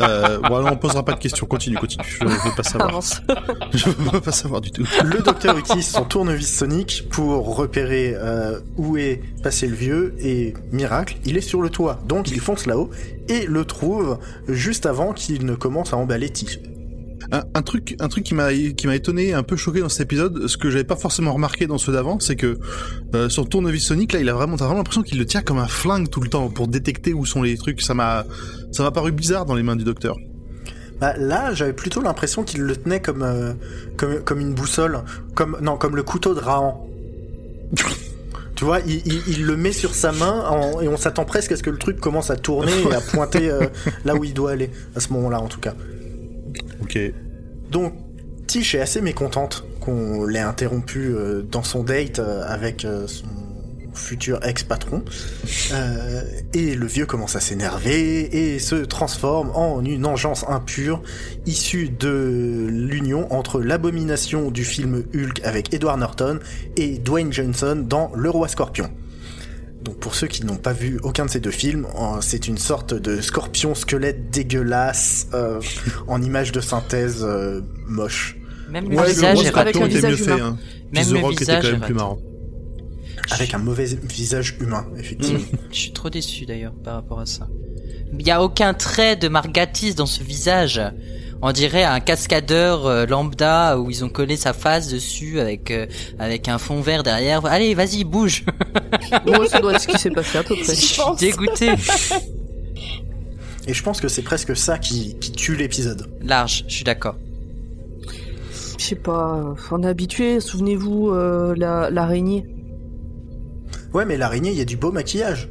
[0.00, 1.46] Euh, bon, on posera pas de questions.
[1.46, 2.02] Continue, continue.
[2.06, 2.88] Je veux pas savoir.
[2.88, 3.20] Avance.
[3.74, 4.82] Je veux pas savoir du tout.
[5.04, 10.54] Le docteur utilise son tournevis sonique pour repérer euh, où est passé le vieux et
[10.72, 12.00] miracle, il est sur le toit.
[12.06, 12.90] Donc il fonce là-haut
[13.28, 16.58] et le trouve juste avant qu'il ne commence à emballer Tiff.
[17.32, 20.00] Un, un truc, un truc qui m'a qui m'a étonné, un peu choqué dans cet
[20.00, 22.58] épisode, ce que j'avais pas forcément remarqué dans ceux d'avant, c'est que
[23.14, 25.58] euh, son tournevis sonique là, il a vraiment, t'as vraiment l'impression qu'il le tient comme
[25.58, 27.82] un flingue tout le temps pour détecter où sont les trucs.
[27.82, 28.24] Ça m'a,
[28.72, 30.16] ça m'a paru bizarre dans les mains du docteur.
[31.00, 33.52] Bah, là, j'avais plutôt l'impression qu'il le tenait comme, euh,
[33.96, 34.98] comme comme une boussole,
[35.34, 36.86] comme non, comme le couteau de Rahan.
[38.56, 41.52] Tu vois, il, il- il le met sur sa main en- et on s'attend presque
[41.52, 43.60] à ce que le truc commence à tourner et à pointer euh,
[44.04, 45.72] là où il doit aller, à ce moment-là en tout cas.
[46.82, 46.98] Ok.
[47.70, 47.94] Donc,
[48.46, 53.26] Tish est assez mécontente qu'on l'ait interrompu euh, dans son date euh, avec euh, son
[53.94, 55.04] futur ex-patron.
[56.54, 61.02] Et le vieux commence à s'énerver et se transforme en une engeance impure
[61.46, 66.40] issue de l'union entre l'abomination du film Hulk avec Edward Norton
[66.76, 68.90] et Dwayne Johnson dans Le Roi Scorpion.
[69.82, 71.86] Donc pour ceux qui n'ont pas vu aucun de ces deux films,
[72.20, 75.60] c'est une sorte de scorpion squelette dégueulasse euh,
[76.06, 78.36] en image de synthèse euh, moche.
[78.70, 80.24] Même le Ouais, visage le avec un mieux visage fait.
[80.36, 80.38] humain.
[80.44, 80.58] Hein.
[80.92, 82.18] Même Puis le Rock était visage quand même plus marrant.
[83.30, 85.38] Avec un mauvais visage humain, effectivement.
[85.70, 87.48] Je suis trop déçu d'ailleurs par rapport à ça.
[88.18, 90.80] Il y a aucun trait de Margatis dans ce visage.
[91.42, 95.86] On dirait un cascadeur euh, lambda où ils ont collé sa face dessus avec euh,
[96.18, 97.44] avec un fond vert derrière.
[97.46, 98.44] Allez, vas-y, bouge.
[99.26, 101.70] Moi, ça doit être ce qui s'est passé à peu Je suis dégoûté.
[103.66, 106.10] Et je pense que c'est presque ça qui, qui tue l'épisode.
[106.22, 107.16] Large, je suis d'accord.
[108.78, 112.46] Je sais pas, on est habitué, souvenez-vous, euh, la- l'araignée.
[113.92, 115.50] Ouais, mais l'araignée, il y a du beau maquillage.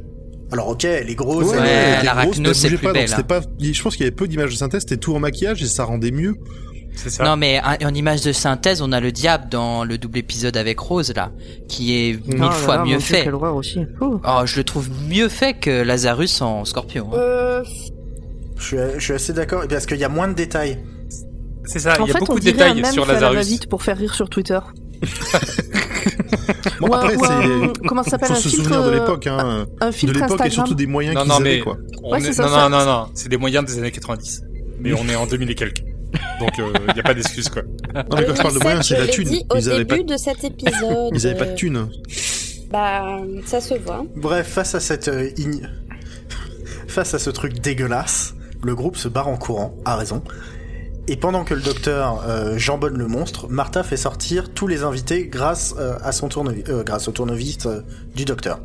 [0.52, 2.92] Alors ok, elle est grosse, Ouais, elle Ouais, grosse, mais elle c'est bougeait plus pas,
[2.92, 3.22] belle, hein.
[3.22, 3.40] pas.
[3.60, 5.84] Je pense qu'il y avait peu d'images de synthèse, c'était tout en maquillage et ça
[5.84, 6.36] rendait mieux.
[6.96, 7.24] C'est ça.
[7.24, 10.78] Non mais en, image de synthèse, on a le diable dans le double épisode avec
[10.80, 11.30] Rose là,
[11.68, 13.30] qui est mille Ah fois là, mieux Dieu, fait.
[13.30, 13.80] Horreur aussi.
[14.00, 17.08] Oh, je le trouve mieux fait que Lazarus en Scorpion.
[17.12, 17.16] hein.
[17.16, 17.64] Euh,
[18.58, 20.78] je, suis, je suis assez d'accord, parce qu'il y a moins de détails.
[21.64, 21.94] C'est ça.
[22.00, 23.36] en Il y a fait, beaucoup on de détails sur Lazarus.
[23.36, 24.58] va-vite pour faire rire sur Twitter.
[26.80, 27.86] Bon, Ou après, c'est.
[27.86, 29.66] comment ça s'appelle Faut un se filtre souvenir de euh, l'époque, hein.
[29.80, 31.76] Un De filtre l'époque et surtout des moyens Non, qu'ils non, avaient, mais quoi.
[32.02, 33.90] on Ouais, est- c'est ça, non, ça- non, non, non, c'est des moyens des années
[33.90, 34.42] 90.
[34.80, 35.82] Mais on est en 2000 et quelques.
[36.40, 37.62] Donc il n'y a pas d'excuse quoi.
[37.62, 39.28] Non, mais quand je parle de moyens, c'est de la thune.
[39.28, 41.10] dit au Ils avaient début pas, de cet épisode.
[41.14, 41.88] ils avaient pas de thune.
[42.70, 44.04] Bah, ça se voit.
[44.16, 45.68] Bref, face à cette euh, ign-
[46.88, 50.22] face à ce truc dégueulasse, le groupe se barre en courant, à raison.
[51.10, 55.26] Et pendant que le docteur euh, jambonne le monstre, Martha fait sortir tous les invités
[55.26, 57.66] grâce euh, à son euh, grâce au tournevis
[58.14, 58.60] du docteur.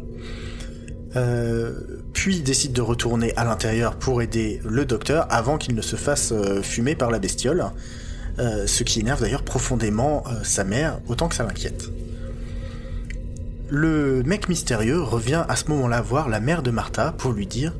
[2.13, 6.33] Puis décide de retourner à l'intérieur pour aider le docteur avant qu'il ne se fasse
[6.61, 7.63] fumer par la bestiole,
[8.37, 11.85] ce qui énerve d'ailleurs profondément sa mère autant que ça l'inquiète.
[13.69, 17.71] Le mec mystérieux revient à ce moment-là voir la mère de Martha pour lui dire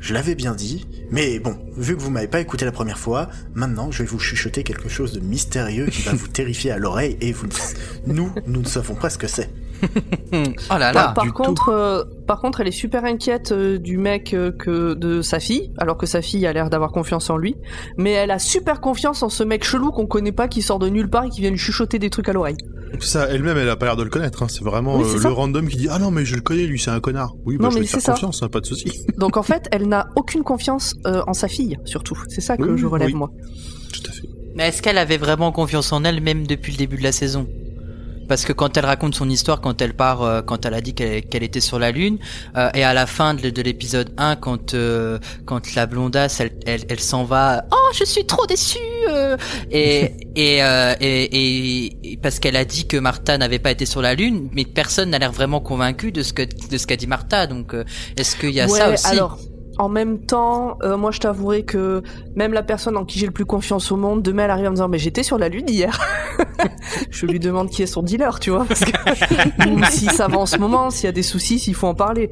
[0.00, 3.28] Je l'avais bien dit, mais bon, vu que vous m'avez pas écouté la première fois,
[3.54, 7.18] maintenant je vais vous chuchoter quelque chose de mystérieux qui va vous terrifier à l'oreille
[7.20, 9.50] et vous ne- nous, nous ne savons pas ce que c'est.
[10.32, 11.12] Oh là Par, là.
[11.14, 15.22] par contre, euh, par contre, elle est super inquiète euh, du mec euh, que de
[15.22, 17.56] sa fille, alors que sa fille a l'air d'avoir confiance en lui.
[17.96, 20.88] Mais elle a super confiance en ce mec chelou qu'on connaît pas, qui sort de
[20.88, 22.56] nulle part et qui vient lui chuchoter des trucs à l'oreille.
[23.00, 24.42] Ça, elle-même, elle a pas l'air de le connaître.
[24.42, 24.46] Hein.
[24.48, 26.78] C'est vraiment Oui, euh, le random qui dit Ah non, mais je le connais, lui,
[26.78, 27.34] c'est un connard.
[27.46, 28.12] Oui, bah, Non, je mais vais te faire c'est ça.
[28.12, 28.90] confiance, hein, pas de souci.
[29.18, 32.18] Donc en fait, elle n'a aucune confiance euh, en sa fille, surtout.
[32.28, 33.14] C'est ça que Oui, je relève oui.
[33.14, 33.30] moi.
[33.92, 34.28] Tout à fait.
[34.56, 37.46] Mais est-ce qu'elle avait vraiment confiance en elle même depuis le début de la saison?
[38.30, 40.94] Parce que quand elle raconte son histoire, quand elle part, euh, quand elle a dit
[40.94, 42.18] qu'elle qu'elle était sur la lune,
[42.56, 46.52] euh, et à la fin de, de l'épisode 1, quand euh, quand la blondasse, elle,
[46.64, 49.36] elle, elle s'en va, oh je suis trop déçue, euh,
[49.72, 53.84] et et, euh, et, et- et parce qu'elle a dit que Martha n'avait pas été
[53.84, 56.96] sur la lune, mais personne n'a l'air vraiment convaincu de ce que de ce qu'a
[56.96, 57.48] dit Martha.
[57.48, 57.84] Donc euh,
[58.16, 59.06] est-ce qu'il y a ouais, ça aussi?
[59.08, 59.38] alors.
[59.80, 62.02] En même temps, euh, moi je t'avouerai que
[62.36, 64.70] même la personne en qui j'ai le plus confiance au monde, demain elle arrive en
[64.72, 65.98] me disant mais j'étais sur la lune hier.
[67.10, 68.90] je lui demande qui est son dealer, tu vois, parce que
[69.90, 72.30] si ça va en ce moment, s'il y a des soucis, s'il faut en parler.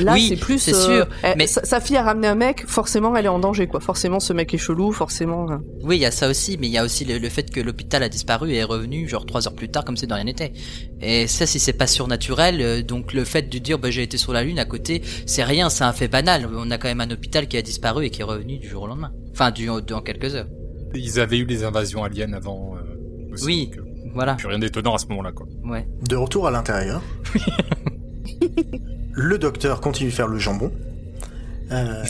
[0.00, 0.58] Là Oui, c'est plus.
[0.58, 3.28] c'est euh, sûr, elle- mais- sa, sa fille a ramené un mec, forcément elle est
[3.28, 3.80] en danger quoi.
[3.80, 5.50] Forcément ce mec est chelou, forcément.
[5.50, 5.56] euh.
[5.82, 7.60] Oui, il y a ça aussi, mais il y a aussi le, le fait que
[7.60, 10.24] l'hôpital a disparu et est revenu genre trois heures plus tard comme si de rien
[10.24, 10.52] n'était.
[11.00, 14.16] Et ça, si c'est pas surnaturel, euh, donc le fait de dire bah, j'ai été
[14.18, 16.48] sur la lune à côté, c'est rien, c'est un fait banal.
[16.54, 18.82] On a quand même un hôpital qui a disparu et qui est revenu du jour
[18.84, 19.10] au lendemain.
[19.32, 20.46] Enfin, du dans quelques heures.
[20.94, 22.74] Ils avaient eu les invasions aliens avant.
[22.76, 23.66] euh, aussi, Oui.
[23.74, 24.34] donc, euh, Voilà.
[24.34, 25.46] plus rien d'étonnant à ce moment-là quoi.
[25.64, 25.88] Ouais.
[26.08, 27.00] De retour à l'intérieur,
[29.12, 30.72] le docteur continue de faire le jambon.
[31.70, 32.04] Euh,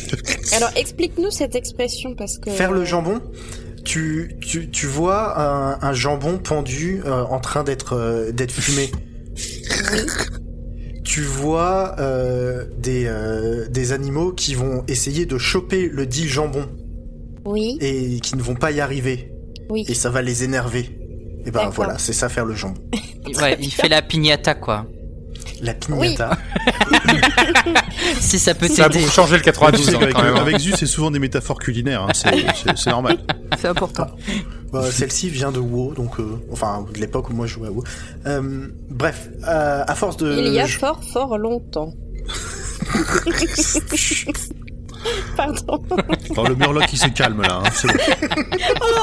[0.56, 3.20] Alors explique-nous cette expression parce que faire le jambon.
[3.84, 8.90] Tu, tu, tu vois un, un jambon pendu euh, en train d'être euh, d'être fumé.
[11.04, 13.12] Tu vois euh, des,
[13.70, 16.66] des animaux qui vont essayer de choper le dit jambon.
[17.44, 17.76] Oui.
[17.80, 19.32] Et qui ne vont pas y arriver.
[19.68, 19.84] Oui.
[19.88, 20.98] Et ça va les énerver.
[21.44, 22.80] Et ben voilà, c'est ça faire le jambon.
[23.40, 24.86] ouais, il fait la piñata quoi.
[25.62, 26.36] La pignata.
[28.20, 29.00] si ça peut t'aider.
[29.00, 30.34] Ça a changer le 92 avec, hein.
[30.36, 32.02] avec Zeus, c'est souvent des métaphores culinaires.
[32.02, 32.08] Hein.
[32.12, 33.18] C'est normal.
[33.60, 34.08] C'est important.
[34.72, 37.70] Bah, Celle-ci vient de WoW, donc euh, enfin de l'époque où moi je jouais à
[37.70, 37.84] WoW.
[38.26, 40.36] Euh, bref, euh, à force de.
[40.36, 41.94] Il y a fort fort longtemps.
[45.36, 45.82] Pardon.
[46.48, 47.62] Le murloc qui se calme là.
[47.64, 47.88] Hein,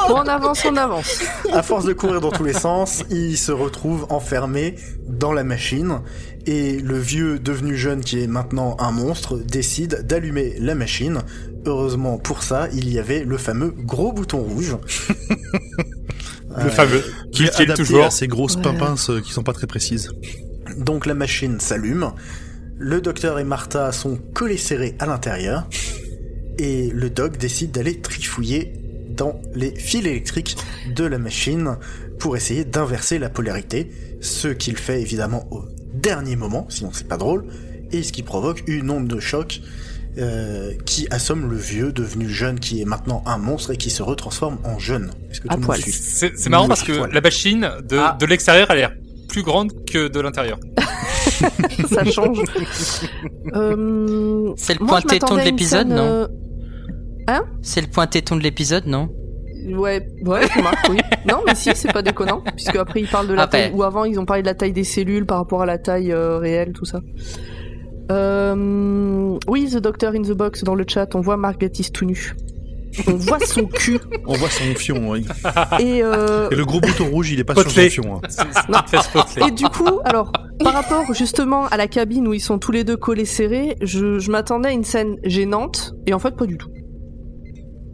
[0.08, 0.16] bon.
[0.16, 1.20] on avance, on avance.
[1.52, 4.76] À force de courir dans tous les sens, il se retrouve enfermé
[5.08, 6.02] dans la machine
[6.46, 11.20] et le vieux devenu jeune qui est maintenant un monstre décide d'allumer la machine.
[11.66, 14.78] Heureusement pour ça, il y avait le fameux gros bouton rouge.
[16.58, 20.12] le fameux qui est adapté toujours à ces grosses pimpins qui sont pas très précises.
[20.78, 22.12] Donc la machine s'allume.
[22.82, 25.68] Le docteur et Martha sont collés serrés à l'intérieur
[26.58, 28.74] et le doc décide d'aller trifouiller
[29.10, 30.56] dans les fils électriques
[30.96, 31.76] de la machine
[32.20, 37.18] pour essayer d'inverser la polarité, ce qu'il fait évidemment au dernier moment, sinon c'est pas
[37.18, 37.46] drôle,
[37.92, 39.60] et ce qui provoque une onde de choc
[40.18, 44.04] euh, qui assomme le vieux devenu jeune qui est maintenant un monstre et qui se
[44.04, 45.12] retransforme en jeune.
[45.32, 48.18] Est-ce que tout C'est marrant parce que la machine de, ah.
[48.18, 48.94] de l'extérieur a l'air
[49.28, 50.60] plus grande que de l'intérieur.
[51.90, 52.42] ça change.
[53.54, 56.28] Euh, c'est le point téton de l'épisode, non euh,
[57.28, 57.44] Hein?
[57.62, 59.10] C'est le point téton de l'épisode, non?
[59.68, 60.42] Ouais, ouais,
[60.90, 61.00] oui.
[61.28, 64.06] Non, mais si, c'est pas déconnant, puisque après ils parlent de la taille, ou avant
[64.06, 66.74] ils ont parlé de la taille des cellules par rapport à la taille euh, réelle,
[66.74, 67.00] tout ça.
[69.48, 72.36] oui, The Doctor in the Box dans le chat, on voit Margatis tout nu.
[73.08, 74.00] On voit son cul.
[74.26, 75.26] On voit son fion, oui.
[75.80, 78.22] Et, le gros bouton rouge, il est pas sur son fion.
[78.24, 79.48] Hein.
[79.48, 80.32] Et du coup, alors,
[80.64, 84.30] par rapport justement à la cabine où ils sont tous les deux collés serrés, je,
[84.30, 86.70] m'attendais à une scène gênante, et en fait pas du tout.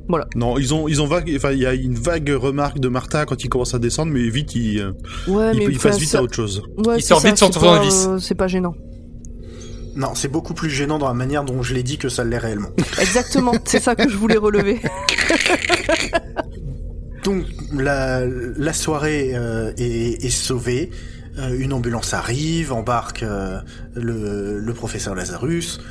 [0.08, 0.28] Voilà.
[0.36, 3.26] Non, ils ont, ils ont vague, enfin, il y a une vague remarque de Martha
[3.26, 4.91] quand il commence à descendre, mais vite, il, euh,
[5.28, 6.62] ouais, il, il passe vite à autre chose.
[6.86, 8.08] Ouais, il sort vite sur tournevis.
[8.08, 8.74] Euh, c'est pas gênant.
[9.96, 12.38] Non, c'est beaucoup plus gênant dans la manière dont je l'ai dit que ça l'est
[12.38, 12.70] réellement.
[13.00, 14.82] Exactement, c'est ça que je voulais relever.
[17.24, 20.91] Donc, la, la soirée euh, est, est sauvée.
[21.38, 23.60] Euh, une ambulance arrive, embarque euh,
[23.93, 25.82] le, le, professeur Lazarus.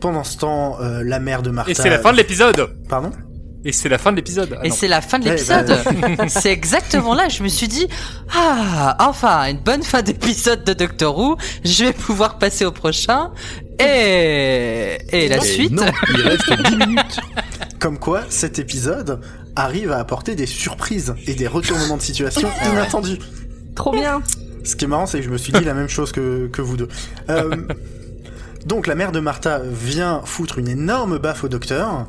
[0.00, 1.72] Pendant ce temps, euh, la mère de Martha...
[1.72, 3.10] Et c'est la fin de l'épisode Pardon?
[3.64, 4.58] Et c'est la fin de l'épisode.
[4.62, 5.66] et c'est la fin de l'épisode.
[5.66, 7.28] Bah, c'est exactement là.
[7.28, 7.88] Je me suis dit,
[8.34, 11.36] ah, enfin, une bonne fin d'épisode de Doctor Who.
[11.64, 13.30] Je vais pouvoir passer au prochain.
[13.78, 15.72] Et, et la suite.
[15.72, 17.20] Non, il reste 10 minutes.
[17.80, 19.20] Comme quoi, cet épisode
[19.56, 23.18] arrive à apporter des surprises et des retournements de situation inattendus.
[23.74, 24.22] Trop bien.
[24.64, 26.62] Ce qui est marrant, c'est que je me suis dit la même chose que, que
[26.62, 26.88] vous deux.
[27.28, 27.56] Euh,
[28.66, 32.06] donc la mère de Martha vient foutre une énorme baffe au docteur,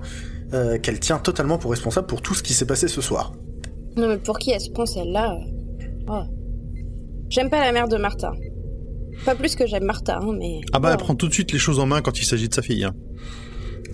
[0.55, 3.33] euh, qu'elle tient totalement pour responsable pour tout ce qui s'est passé ce soir.
[3.97, 5.37] Non mais pour qui elle se prend celle-là
[6.07, 6.21] oh.
[7.29, 8.31] J'aime pas la mère de Martha.
[9.25, 10.61] Pas plus que j'aime Martha, hein, mais...
[10.73, 12.53] Ah bah elle prend tout de suite les choses en main quand il s'agit de
[12.53, 12.83] sa fille.
[12.83, 12.93] Hein.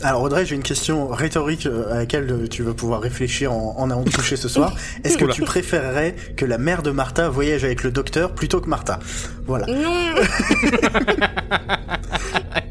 [0.01, 3.91] Alors Audrey, j'ai une question rhétorique euh, à laquelle tu vas pouvoir réfléchir en, en
[3.91, 4.75] allant te coucher ce soir.
[5.03, 8.69] Est-ce que tu préférerais que la mère de Martha voyage avec le docteur plutôt que
[8.69, 8.99] Martha?
[9.45, 9.67] Voilà.
[9.67, 10.15] Non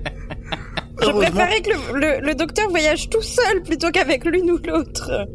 [1.03, 5.26] Je préférerais que le, le, docteur voyage tout seul plutôt qu'avec l'une ou l'autre.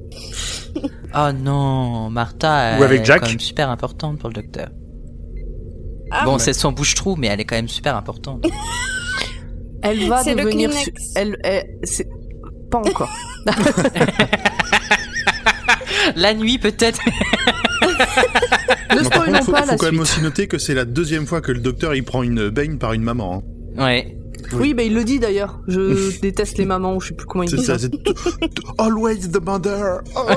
[1.15, 4.69] oh non, Martha est quand même super importante pour le docteur.
[6.11, 8.45] Ah, bon, c'est son bouche-trou, mais elle est quand même super importante.
[9.81, 10.71] Elle va devenir.
[11.15, 11.37] Elle,
[11.83, 12.07] c'est
[12.71, 13.11] pas encore.
[16.15, 16.99] la nuit peut-être.
[18.95, 21.51] ne spoilons faut, pas faut quand même aussi noter que c'est la deuxième fois que
[21.51, 23.43] le docteur il prend une baigne par une maman.
[23.77, 23.83] Hein.
[23.83, 24.17] Ouais.
[24.53, 25.59] Oui, bah il le dit d'ailleurs.
[25.67, 27.77] Je déteste les mamans, ou je sais plus comment il dit ça.
[27.77, 27.87] ça.
[28.77, 30.01] Always the mother.
[30.15, 30.27] Oh.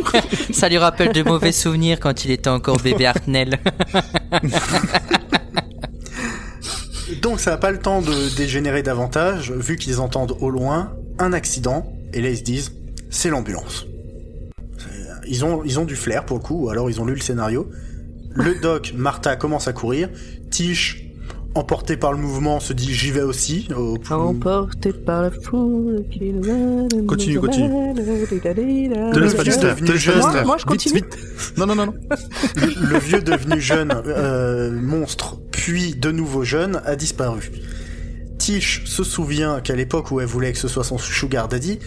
[0.52, 3.58] ça lui rappelle de mauvais souvenirs quand il était encore bébé Hartnell.
[7.22, 11.32] Donc ça n'a pas le temps de dégénérer davantage, vu qu'ils entendent au loin un
[11.32, 12.72] accident, et là ils se disent,
[13.10, 13.86] c'est l'ambulance.
[15.26, 17.20] Ils ont, ils ont du flair pour le coup, ou alors ils ont lu le
[17.20, 17.68] scénario.
[18.34, 20.10] Le doc, Martha commence à courir,
[20.50, 21.07] Tish
[21.58, 23.68] emporté par le mouvement, se dit j'y vais aussi.
[24.10, 26.04] Emporté par la foule.
[27.06, 27.68] Continue, continue.
[27.94, 30.44] Le vieux devenu jeune.
[30.44, 31.02] Moi, je continue.
[31.56, 31.94] Non, non, non, non.
[32.56, 37.50] Le, vieux devenu jeune euh, monstre, puis de nouveau jeune, a disparu.
[38.38, 41.80] Tish se souvient qu'à l'époque où elle voulait que ce soit son sugar daddy,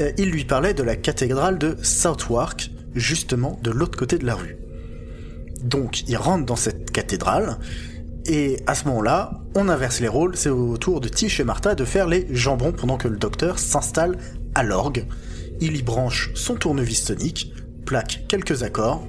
[0.00, 4.36] euh, il lui parlait de la cathédrale de Southwark, justement de l'autre côté de la
[4.36, 4.56] rue.
[5.62, 7.58] Donc il rentre dans cette cathédrale,
[8.28, 11.74] et à ce moment-là, on inverse les rôles, c'est au tour de Tish et Martha
[11.74, 14.18] de faire les jambons pendant que le docteur s'installe
[14.54, 15.06] à l'orgue.
[15.60, 17.52] Il y branche son tournevis sonique,
[17.84, 19.06] plaque quelques accords,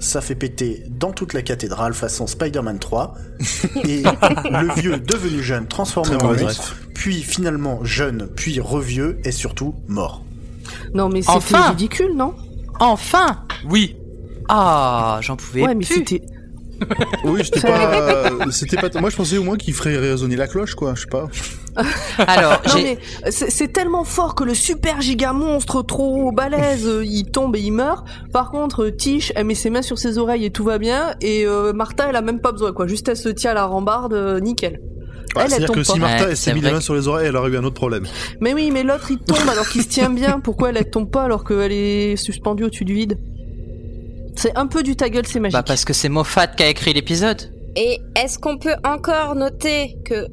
[0.00, 3.14] ça fait péter dans toute la cathédrale façon Spider-Man 3,
[3.84, 9.74] et le vieux devenu jeune transformé en monstre, puis finalement jeune, puis revieux, et surtout
[9.88, 10.24] mort.
[10.94, 12.34] Non mais c'était Enfin ridicule, non?
[12.80, 13.96] Enfin Oui.
[14.48, 16.20] Ah, j'en pouvais Ouais, mais plus.
[17.24, 18.88] Oui, c'était pas, c'était pas.
[19.00, 20.94] Moi, je pensais au moins qu'il ferait résonner la cloche, quoi.
[20.94, 21.28] Je sais pas.
[22.26, 22.98] Alors, Non mais
[23.30, 27.72] c'est tellement fort que le super giga monstre trop balèze, euh, il tombe et il
[27.72, 28.06] meurt.
[28.32, 31.14] Par contre, euh, Tish, elle met ses mains sur ses oreilles et tout va bien.
[31.20, 32.86] Et euh, Martha, elle a même pas besoin quoi.
[32.86, 34.80] Juste elle se tient à la rambarde, euh, nickel.
[35.36, 35.98] C'est-à-dire que si.
[35.98, 38.06] Martha s'est mis les mains que- sur les oreilles, elle aurait eu un autre problème.
[38.40, 40.40] Mais oui, mais l'autre il tombe alors qu'il se tient bien.
[40.40, 43.18] Pourquoi elle, elle tombe pas alors qu'elle est suspendue au-dessus du vide?
[44.36, 45.54] C'est un peu du ta gueule, c'est magique.
[45.56, 47.50] Bah parce que c'est Moffat qui a écrit l'épisode.
[47.74, 50.26] Et est-ce qu'on peut encore noter que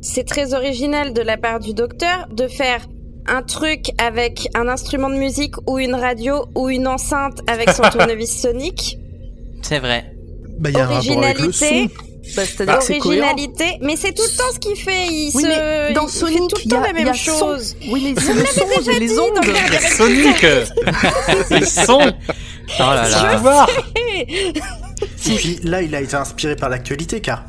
[0.00, 2.80] c'est très original de la part du docteur de faire
[3.28, 7.82] un truc avec un instrument de musique ou une radio ou une enceinte avec son
[7.92, 8.98] tournevis sonique?
[9.62, 10.12] C'est vrai.
[10.58, 11.64] Bah, il y a un rapport avec le son.
[11.64, 11.94] Originalité,
[12.36, 13.28] Bah, c'est-à-dire que c'est cohérent.
[13.30, 15.06] originalité, mais c'est tout le temps ce qu'il fait.
[15.08, 15.46] Il Oui, se,
[15.88, 17.38] mais dans il Sonic, fait tout le il y a, temps la même a son.
[17.38, 17.76] chose.
[17.90, 19.40] Oui, mais c'est le son, et les dit, ondes.
[19.96, 20.46] Sonic
[21.48, 22.00] C'est son
[22.78, 23.66] Oh là là.
[24.16, 24.52] Et
[25.36, 27.44] puis là, il a été inspiré par l'actualité car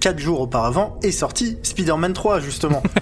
[0.00, 2.82] 4 jours auparavant est sorti Spider-Man 3 justement.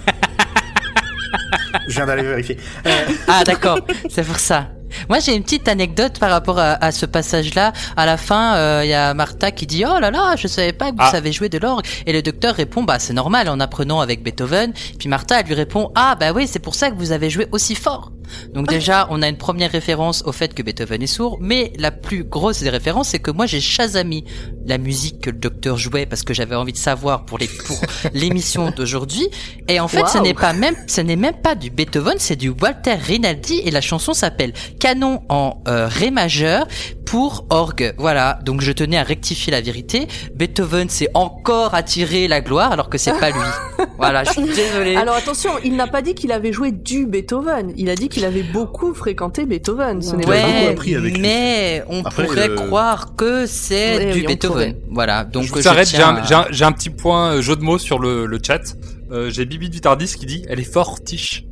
[1.88, 2.56] Je viens d'aller vérifier.
[2.86, 2.90] Euh,
[3.28, 4.68] Ah d'accord, c'est pour ça.
[5.08, 7.72] Moi j'ai une petite anecdote par rapport à, à ce passage-là.
[7.96, 10.72] À la fin, euh, il y a Martha qui dit oh là là, je savais
[10.72, 11.10] pas que vous Ah.
[11.10, 11.84] savez jouer de l'orgue.
[12.06, 14.72] Et le docteur répond bah c'est normal en apprenant avec Beethoven.
[14.98, 17.48] Puis Martha elle lui répond ah bah oui c'est pour ça que vous avez joué
[17.50, 18.12] aussi fort.
[18.52, 21.90] Donc déjà on a une première référence au fait que Beethoven est sourd, mais la
[21.90, 24.24] plus grosse des références c'est que moi j'ai chasami
[24.66, 27.80] la musique que le docteur jouait parce que j'avais envie de savoir pour les pour
[28.14, 29.28] l'émission d'aujourd'hui.
[29.68, 32.50] Et en fait ce n'est pas même ce n'est même pas du Beethoven, c'est du
[32.50, 36.66] Walter Rinaldi et la chanson s'appelle Canon en euh, ré majeur
[37.14, 37.94] pour orgue.
[37.96, 40.08] Voilà, donc je tenais à rectifier la vérité.
[40.34, 43.38] Beethoven s'est encore attiré la gloire alors que c'est pas lui.
[43.98, 44.96] voilà, je suis désolé.
[44.96, 47.72] Alors attention, il n'a pas dit qu'il avait joué du Beethoven.
[47.76, 50.02] Il a dit qu'il avait beaucoup fréquenté Beethoven.
[50.02, 50.40] Ce n'est Ouais.
[50.40, 51.20] pas beaucoup Ouais, appris avec lui.
[51.20, 54.72] mais on Après, pourrait le- croire que c'est Ouais, du Beethoven.
[54.72, 54.76] pourrait.
[54.90, 57.34] Voilà, donc je vous je arrête, j'ai un, à- j'ai un- j'ai un petit point
[57.34, 58.74] euh, jeu de mots sur le, le chat.
[59.12, 61.44] Euh, j'ai Bibi du Tardis qui dit elle est fortiche.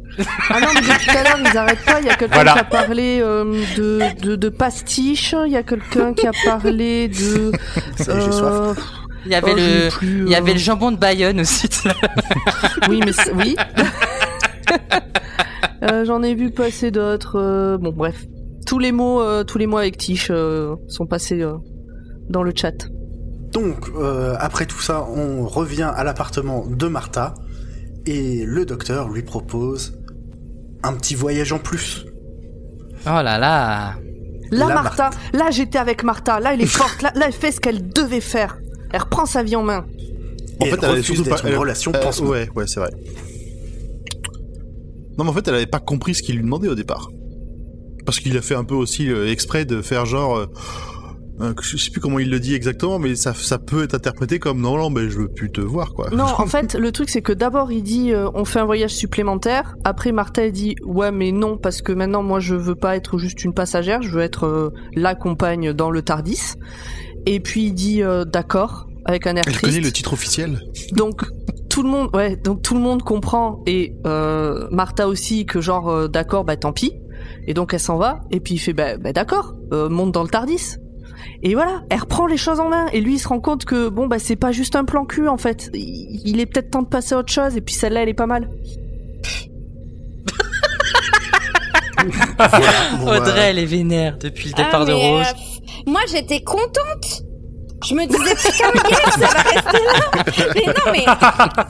[0.50, 2.00] Ah non, mais depuis tout à l'heure, ils arrêtent pas.
[2.00, 2.52] Il y a quelqu'un Voilà.
[2.52, 3.44] qui a parlé euh,
[3.76, 5.34] de, de, de pastiche.
[5.46, 7.52] Il y a quelqu'un qui a parlé de.
[8.08, 8.74] Euh,
[9.24, 11.68] Il y avait oh, le plus, il y avait euh, le jambon de Bayonne aussi.
[12.88, 13.56] Oui, mais oui.
[15.82, 17.36] Euh, J'en ai vu passer d'autres.
[17.40, 18.24] euh, Bon, bref.
[18.66, 21.54] Tous les mots, euh, tous les mots avec Tish euh, sont passés euh,
[22.30, 22.86] dans le chat.
[23.52, 27.34] Donc, euh, après tout ça, on revient à l'appartement de Martha
[28.06, 29.98] et le docteur lui propose
[30.82, 32.04] un petit voyage en plus.
[33.04, 33.94] Oh là là.
[34.50, 36.38] Là, Là, Martha, là j'étais avec Martha.
[36.40, 37.02] Là, elle est forte.
[37.02, 38.58] Là, là, elle fait ce qu'elle devait faire.
[38.92, 39.86] Elle reprend sa vie en main.
[40.60, 42.28] Et En fait, elle elle refuse d'être pas- une elle- relation Euh, pansement.
[42.30, 42.90] ouais, ouais, c'est vrai.
[45.18, 47.08] Non, mais en fait, elle avait pas compris ce qu'il lui demandait au départ.
[48.04, 50.36] Parce qu'il a fait un peu aussi euh, exprès de faire genre.
[50.36, 50.46] euh,
[51.42, 54.38] euh, je sais plus comment il le dit exactement, mais ça, ça peut être interprété
[54.38, 56.08] comme non, non, mais je veux plus te voir, quoi.
[56.10, 58.92] Non, en fait, le truc c'est que d'abord il dit euh, on fait un voyage
[58.92, 59.74] supplémentaire.
[59.84, 63.18] Après Martha elle dit ouais mais non parce que maintenant moi je veux pas être
[63.18, 66.54] juste une passagère, je veux être euh, la compagne dans le Tardis.
[67.26, 69.72] Et puis il dit euh, d'accord avec un air Elle triste.
[69.72, 70.60] connaît le titre officiel.
[70.92, 71.22] Donc
[71.68, 76.08] tout le monde, ouais, donc tout le monde comprend et euh, Martha aussi que genre
[76.08, 76.92] d'accord, bah tant pis.
[77.46, 80.22] Et donc elle s'en va et puis il fait bah, bah d'accord, euh, monte dans
[80.22, 80.76] le Tardis.
[81.42, 83.88] Et voilà, elle reprend les choses en main et lui il se rend compte que
[83.88, 85.70] bon bah c'est pas juste un plan cul en fait.
[85.74, 88.26] Il est peut-être temps de passer à autre chose et puis celle-là elle est pas
[88.26, 88.48] mal.
[92.98, 95.26] Bon, Audrey, elle est vénère depuis le Ah, départ de mais, Rose.
[95.26, 97.22] euh, moi, j'étais contente.
[97.88, 100.52] Je me disais, putain, yes, ça va rester là?
[100.54, 101.04] Mais non, mais.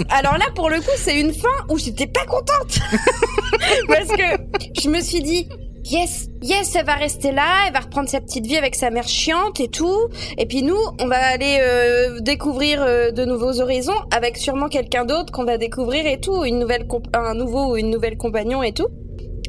[0.11, 2.79] Alors là, pour le coup, c'est une fin où j'étais pas contente.
[3.89, 5.49] Parce que je me suis dit,
[5.85, 9.07] yes, yes, elle va rester là, elle va reprendre sa petite vie avec sa mère
[9.07, 10.09] chiante et tout.
[10.39, 15.05] Et puis nous, on va aller euh, découvrir euh, de nouveaux horizons avec sûrement quelqu'un
[15.05, 18.72] d'autre qu'on va découvrir et tout, une nouvelle un nouveau ou une nouvelle compagnon et
[18.72, 18.89] tout.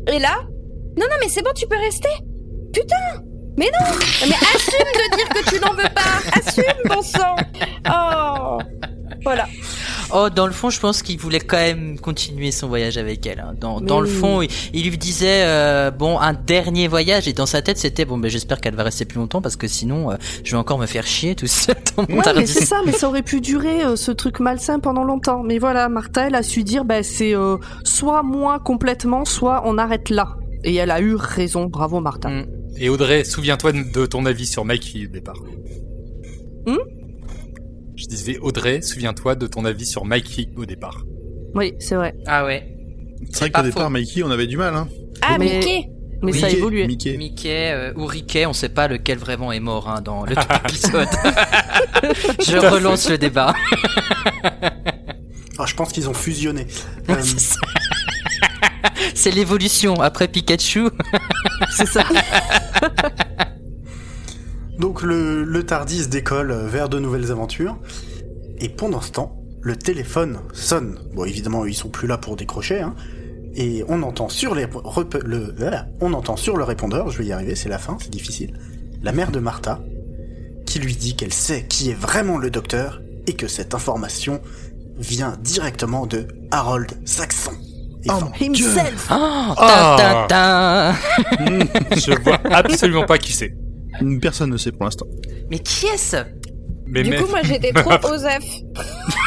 [0.08, 0.36] Et là,
[0.98, 2.10] non, non, mais c'est bon, tu peux rester.
[2.74, 3.24] Putain
[3.58, 7.36] Mais non Mais assume de dire que tu n'en veux pas Assume, bon sang
[7.88, 8.58] Oh
[9.24, 9.48] Voilà.
[10.16, 13.40] Oh, dans le fond, je pense qu'il voulait quand même continuer son voyage avec elle.
[13.40, 13.54] hein.
[13.60, 17.34] Dans, Mais dans le fond, il, il lui disait euh, bon un dernier voyage et
[17.34, 20.12] dans sa tête c'était bon ben j'espère qu'elle va rester plus longtemps parce que sinon
[20.12, 22.82] euh, je vais encore me faire chier tout seul dans mon Ouais, mais c'est ça,
[22.86, 25.42] mais ça aurait pu durer euh, ce truc malsain pendant longtemps.
[25.44, 29.78] Mais voilà, Martha, elle a su dire, bah, c'est euh, soit moi complètement, soit on
[29.78, 30.36] arrête là.
[30.64, 32.30] Et elle a eu raison, bravo Martha.
[32.30, 32.46] Mm.
[32.78, 35.36] Et Audrey, souviens-toi de ton avis sur Mikey au départ.
[36.66, 36.78] Hmm?
[38.04, 41.06] Je disais Audrey, souviens-toi de ton avis sur Mikey au départ.
[41.56, 42.14] Oui, c'est vrai.
[42.28, 42.76] Ah ouais.
[43.32, 43.90] C'est vrai qu'au départ.
[43.90, 44.90] Mikey, on avait du mal, hein.
[45.22, 45.90] Ah, Mais- Mickey
[46.22, 46.88] Mais ça a Mickey, évolué.
[46.88, 47.18] Mickey.
[47.18, 50.42] Mickey euh, ou Rickey, on sait pas lequel vraiment est mort hein, dans le tout
[50.66, 51.08] épisode.
[52.46, 53.54] je relance le débat.
[55.58, 56.68] Ah, je pense qu'ils ont fusionné.
[57.10, 57.16] Euh.
[59.16, 60.88] C'est l'évolution après Pikachu.
[61.72, 62.04] C'est ça.
[64.80, 67.78] Donc le, le Tardis décolle vers de nouvelles aventures.
[68.60, 71.00] Et pendant ce temps, le téléphone sonne.
[71.14, 72.82] Bon, évidemment, ils sont plus là pour décrocher.
[72.82, 72.96] Hein.
[73.56, 77.26] Et on entend sur les rep- le voilà, on entend sur le répondeur, je vais
[77.26, 78.58] y arriver, c'est la fin, c'est difficile.
[79.04, 79.80] La mère de Martha
[80.66, 84.42] qui lui dit qu'elle sait qui est vraiment le docteur et que cette information
[84.98, 87.52] vient directement de Harold Saxon.
[88.06, 88.24] Et Oh.
[88.42, 89.08] Himself.
[89.12, 90.94] Oh, ta, ta, ta.
[91.96, 93.54] Je vois absolument pas qui c'est.
[94.22, 95.06] Personne ne sait pour l'instant.
[95.50, 96.18] Mais qui est-ce?
[96.86, 98.44] Mais Du coup, moi j'étais trop Osef.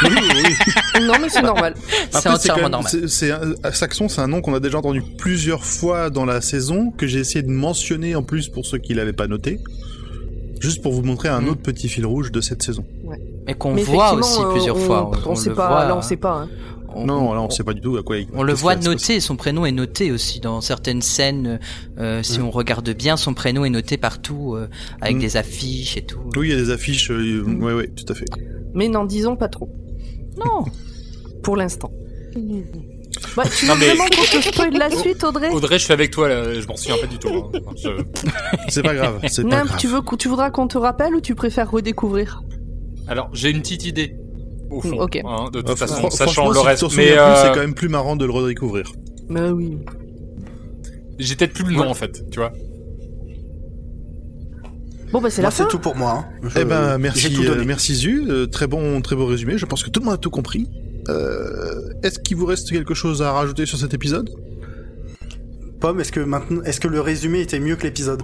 [0.04, 1.00] Oui, oui.
[1.06, 1.74] Non, mais c'est normal.
[2.10, 2.92] C'est entièrement même- normal.
[3.08, 6.90] c'est- un- Saxon, c'est un nom qu'on a déjà entendu plusieurs fois dans la saison,
[6.90, 9.60] que j'ai essayé de mentionner en plus pour ceux qui l'avaient pas noté.
[10.60, 11.48] Juste pour vous montrer un Mm.
[11.48, 12.84] autre petit fil rouge de cette saison.
[13.46, 15.10] Mais qu'on voit aussi euh, plusieurs on- fois.
[15.26, 16.32] On, sait le pas, voit, là on sait pas.
[16.44, 16.48] hein.
[16.96, 19.20] On- non, là on sait pas du tout à quoi il On le voit noté,
[19.20, 21.60] son prénom est noté aussi dans certaines scènes.
[21.98, 22.44] euh, si Mm.
[22.44, 24.68] on regarde bien, son prénom est noté partout euh,
[25.00, 25.20] avec Mm.
[25.20, 26.20] des affiches et tout.
[26.36, 27.10] Oui, il y a des affiches.
[27.10, 28.26] euh, ouais, ouais, tout à fait.
[28.74, 29.68] Mais n'en disons pas trop.
[30.38, 30.64] Non.
[31.42, 31.90] Pour l'instant.
[33.34, 35.48] Bah, tu Non, veux mais- vraiment qu'on te spoil la suite, Audrey?
[35.50, 37.28] Audrey, je suis avec toi, là, je m'en souviens pas du tout.
[37.28, 37.50] hein.
[37.54, 38.02] Enfin, je-
[38.68, 39.20] C'est pas grave.
[39.28, 39.76] C'est pas grave.
[39.78, 42.42] tu veux tu voudras qu'on te rappelle ou tu préfères redécouvrir?
[43.08, 44.16] Alors, j'ai une petite idée.
[44.70, 45.20] Au fond, Ok.
[45.24, 46.84] hein, de toute façon, fran- sachant le reste.
[46.96, 48.90] Mais euh, c'est quand même plus marrant de le redécouvrir.
[49.30, 49.78] Bah oui.
[51.18, 52.52] j'ai peut-être plus le nom en fait, tu vois.
[55.12, 55.64] Bon bah c'est la fin.
[55.64, 56.26] c'est tout pour moi.
[56.42, 56.48] hein.
[56.48, 58.24] Je- Eh ben, merci, tout euh, merci Zu.
[58.28, 59.56] Euh, très bon, très beau résumé.
[59.56, 60.68] Je pense que tout le monde a tout compris.
[61.08, 64.28] Euh, Est-ce qu'il vous reste quelque chose à rajouter sur cet épisode?
[65.80, 68.22] Pomme, est-ce que maintenant, est-ce que le résumé était mieux que l'épisode?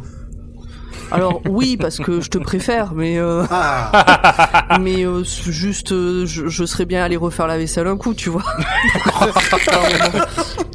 [1.13, 6.49] Alors oui parce que je te préfère, mais euh, Ah, mais euh, juste euh, je,
[6.49, 8.43] je serais bien allé refaire la vaisselle un coup, tu vois.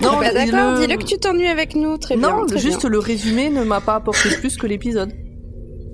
[0.01, 2.29] Non, bah, d'accord, le- dis-le que tu t'ennuies avec nous, très bien.
[2.29, 2.89] Non, juste bien.
[2.89, 5.11] le résumé ne m'a pas apporté plus que l'épisode.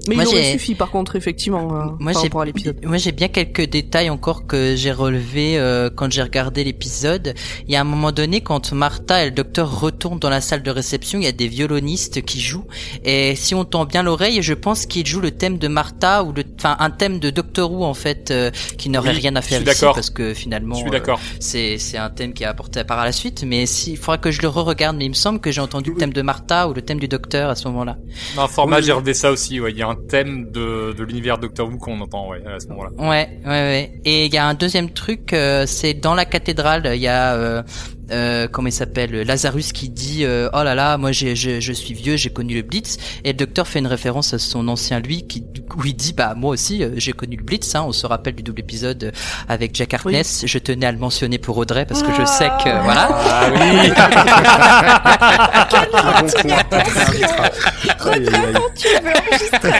[0.08, 2.78] Mais Moi, il aurait j'ai- suffi par contre effectivement euh, Moi par rapport à l'épisode.
[2.86, 7.34] moi j'ai bien quelques détails encore que j'ai relevés euh, quand j'ai regardé l'épisode.
[7.68, 10.62] Il y a un moment donné quand Martha et le docteur retournent dans la salle
[10.64, 12.66] de réception, il y a des violonistes qui jouent
[13.06, 16.34] et si on tend bien l'oreille, je pense qu'ils jouent le thème de Martha ou
[16.34, 19.42] le enfin un thème de Doctor Who en fait euh, qui n'aurait Oui, rien à
[19.42, 19.96] je faire suis ici d'accord.
[19.96, 23.44] parce que finalement je euh, c'est c'est un thème qui est apporté par la suite
[23.48, 25.92] mais si il faudra que je le re-regarde mais il me semble que j'ai entendu
[25.92, 27.98] le thème de Martha ou le thème du docteur à ce moment-là.
[28.36, 29.60] Dans le format, Oui, j'ai relevé ça aussi.
[29.60, 32.60] Ouais, il y a un thème de, de l'univers Doctor Who qu'on entend ouais, à
[32.60, 32.92] ce moment-là.
[32.98, 34.02] Ouais, ouais, ouais.
[34.06, 37.64] Et il y a un deuxième truc, euh, c'est dans la cathédrale, il y a
[38.12, 41.74] euh, comment il s'appelle, Lazarus qui dit euh, oh là là, moi j'ai, je, je
[41.74, 42.98] suis vieux, j'ai connu le Blitz.
[43.24, 45.44] Et le docteur fait une référence à son ancien lui qui
[45.74, 47.74] coup il dit bah moi aussi euh, j'ai connu le Blitz.
[47.76, 49.12] Hein, on se rappelle du double épisode euh,
[49.50, 50.44] avec Jack Harkness.
[50.46, 53.10] Je tenais à le mentionner pour Audrey parce que je sais que voilà.
[53.12, 53.92] Ah oui.
[58.00, 58.12] Quand
[58.76, 59.72] tu veux enregistrer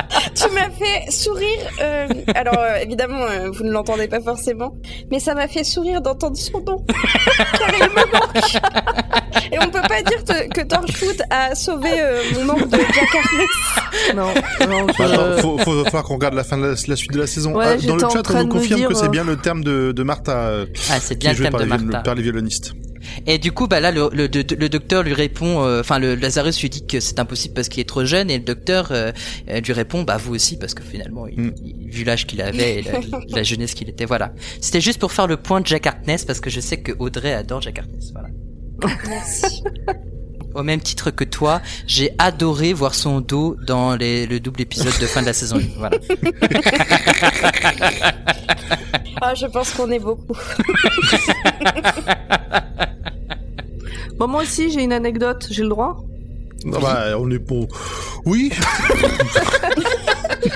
[0.34, 1.58] Tu m'as fait sourire.
[1.82, 4.74] euh, alors euh, évidemment, euh, vous ne l'entendez pas forcément,
[5.10, 6.84] mais ça m'a fait sourire d'entendre son nom.
[6.86, 8.60] Car il me manque.
[9.52, 13.14] Et on peut pas dire te- que Torchwood a sauvé euh, mon manque de Jack
[13.14, 14.14] Harkness.
[14.14, 14.28] Non,
[14.68, 17.18] non, je- attends, faut, faut, falloir qu'on regarde la fin de la, la suite de
[17.18, 17.54] la saison.
[17.54, 19.64] Ouais, Ah, dans le chat, on nous confirme dire, que c'est euh, bien le terme
[19.64, 22.00] de, de Martha euh, Ah c'est qui bien est le de Martha.
[22.00, 22.72] par les violonistes.
[23.26, 26.14] Et du coup, bah là, le, le, le- le docteur lui répond, euh, enfin, le
[26.14, 29.12] Lazarus lui dit que c'est impossible parce qu'il est trop jeune, et le docteur euh,
[29.48, 31.54] euh, lui répond, bah vous aussi, parce que finalement, il, Mm.
[31.64, 32.92] il- vu l'âge qu'il avait et la,
[33.28, 34.32] la jeunesse qu'il était, voilà.
[34.60, 37.32] C'était juste pour faire le point de Jack Harkness, parce que je sais que Audrey
[37.32, 38.28] adore Jack Harkness, voilà.
[39.08, 39.62] Merci.
[40.54, 44.98] Au même titre que toi, j'ai adoré voir son dos dans les, le double épisode
[45.00, 45.98] de fin de la saison 1, voilà.
[49.22, 50.34] Ah, je pense qu'on est beaucoup.
[54.16, 55.96] Bon, moi aussi j'ai une anecdote, j'ai le droit?
[56.66, 57.68] Ah bah, on est pour.
[58.26, 58.52] Oui.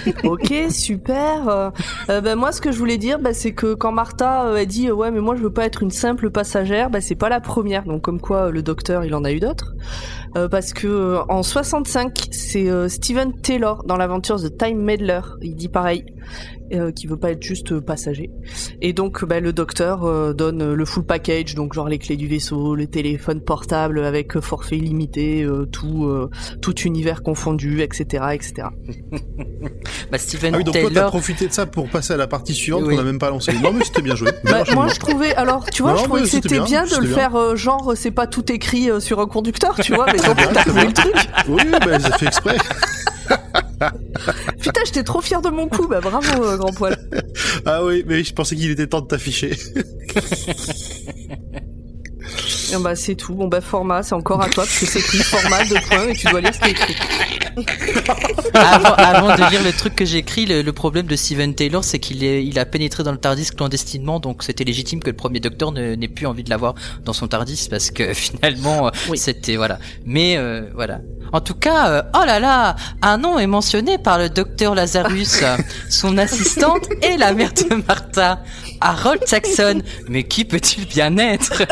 [0.24, 1.48] ok, super.
[1.48, 1.70] Euh,
[2.11, 4.64] euh, ben moi, ce que je voulais dire, bah, c'est que quand Martha euh, a
[4.64, 7.40] dit ouais, mais moi je veux pas être une simple passagère, bah, c'est pas la
[7.40, 7.84] première.
[7.84, 9.74] Donc comme quoi le docteur, il en a eu d'autres.
[10.51, 15.20] Parce que en 65, c'est Steven Taylor dans l'aventure The Time Meddler.
[15.43, 16.05] Il dit pareil.
[16.72, 18.30] Euh, qui veut pas être juste passager.
[18.80, 22.26] Et donc bah, le docteur euh, donne le full package, donc genre les clés du
[22.26, 26.11] vaisseau, le téléphone portable avec forfait illimité, euh, tout
[26.62, 28.68] tout univers confondu, etc., etc.
[30.11, 30.91] bah Steven ah oui, donc Taylor...
[30.91, 33.28] toi t'as profité de ça pour passer à la partie suivante qu'on a même pas
[33.28, 33.53] lancée.
[33.62, 34.30] Non mais c'était bien joué.
[34.45, 37.57] Bah, moi je trouvais, alors tu vois, je trouvais que c'était bien, de le faire
[37.57, 41.14] genre c'est pas tout écrit sur un conducteur, tu vois, mais donc t'as le truc.
[41.49, 42.57] Oui, bah j'ai fait exprès.
[44.61, 46.97] Putain, j'étais trop fier de mon coup, bah bravo, euh, grand poil.
[47.66, 49.57] Ah oui, mais je pensais qu'il était temps de t'afficher.
[52.80, 53.34] bah c'est tout.
[53.34, 56.14] Bon bah format, c'est encore à toi parce que c'est écrit format de points et
[56.14, 56.96] tu dois lire ce qui est écrit.
[58.54, 62.22] avant, de lire le truc que j'ai écrit, le, problème de Steven Taylor, c'est qu'il
[62.22, 66.08] il a pénétré dans le Tardis clandestinement, donc c'était légitime que le premier docteur n'ait
[66.08, 69.78] plus envie de l'avoir dans son Tardis parce que finalement c'était voilà.
[70.04, 71.00] Mais euh, voilà.
[71.32, 75.42] En tout cas, euh, oh là là, un nom est mentionné par le docteur Lazarus,
[75.90, 78.40] son assistante et la mère de Martha,
[78.80, 79.82] Harold Saxon.
[80.08, 81.64] Mais qui peut-il bien être?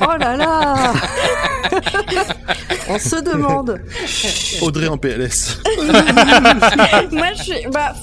[0.00, 0.92] Oh là là
[2.88, 3.80] On se demande.
[4.60, 5.60] Audrey en PLS.
[7.12, 7.66] Moi, je suis...
[7.72, 7.94] Bah,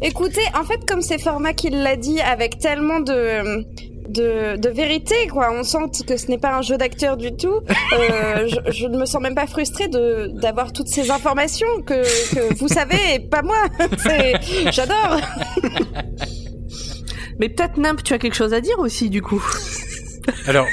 [0.00, 3.64] écoutez, en fait, comme c'est Format qui l'a dit, avec tellement de
[4.10, 5.50] de, vérité, quoi.
[5.52, 7.60] On sent que ce n'est pas un jeu d'acteur du tout.
[7.92, 12.02] Euh, je, ne me sens même pas frustrée de d'avoir toutes ces informations que,
[12.34, 13.62] que vous savez et pas moi.
[14.70, 15.20] J'adore.
[17.38, 19.42] Mais peut-être Nimp, tu as quelque chose à dire aussi, du coup.
[20.46, 20.66] Alors.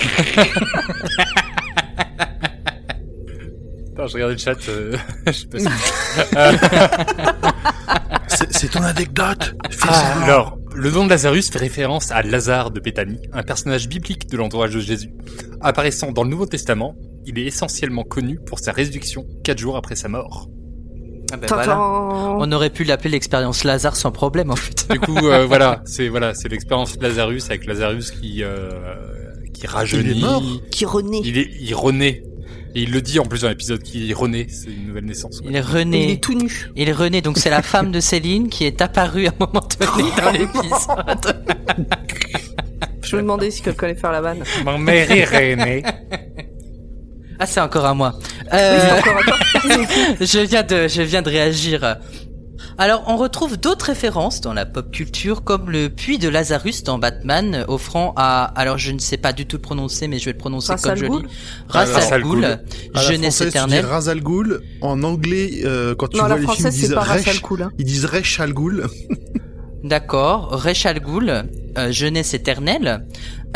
[3.92, 4.56] Attends, je regarde le chat.
[4.68, 4.96] Euh,
[5.26, 5.66] je sais pas si...
[8.50, 9.54] C'est ton anecdote.
[9.82, 14.30] Ah, alors, le nom de Lazarus fait référence à Lazare de Béthanie, un personnage biblique
[14.30, 15.10] de l'entourage de Jésus.
[15.60, 16.94] Apparaissant dans le Nouveau Testament,
[17.26, 20.48] il est essentiellement connu pour sa résurrection quatre jours après sa mort.
[21.32, 21.78] Ah ben voilà.
[21.78, 24.88] On aurait pu l'appeler l'expérience Lazare sans problème en fait.
[24.90, 28.70] Du coup, euh, voilà, c'est voilà, c'est l'expérience Lazarus avec Lazarus qui euh,
[29.60, 30.42] qui rajeunit, il est mort.
[30.70, 31.20] qui renaît.
[31.22, 32.22] Il est il renaît
[32.74, 35.40] et il le dit en plus dans l'épisode qu'il est rené, c'est une nouvelle naissance.
[35.44, 36.04] Il est rené.
[36.04, 36.70] Il est tout nu.
[36.76, 39.66] Il est rené, donc c'est la femme de Céline qui est apparue à un moment
[39.78, 41.44] donné dans l'épisode.
[43.02, 44.44] Je me demandais si quelqu'un allait faire la vanne.
[44.64, 45.82] Mon mère est rené.
[47.40, 48.14] Ah, c'est encore à moi.
[48.52, 48.98] Euh...
[48.98, 49.36] encore à toi.
[50.20, 51.96] je viens de, je viens de réagir.
[52.78, 56.98] Alors, on retrouve d'autres références dans la pop culture, comme le puits de Lazarus dans
[56.98, 60.32] Batman, offrant à, alors je ne sais pas du tout le prononcer, mais je vais
[60.32, 61.26] le prononcer comme je lis,
[61.68, 62.60] Razal Ghul,
[62.94, 63.86] jeunesse éternelle.
[64.22, 67.70] Ghul, en anglais, euh, quand tu vois les films, ils disent, Resh, hein.
[67.78, 68.86] ils disent Rechal Ghul.
[69.84, 70.62] D'accord,
[71.04, 71.44] Ghul,
[71.78, 73.06] euh, jeunesse éternelle.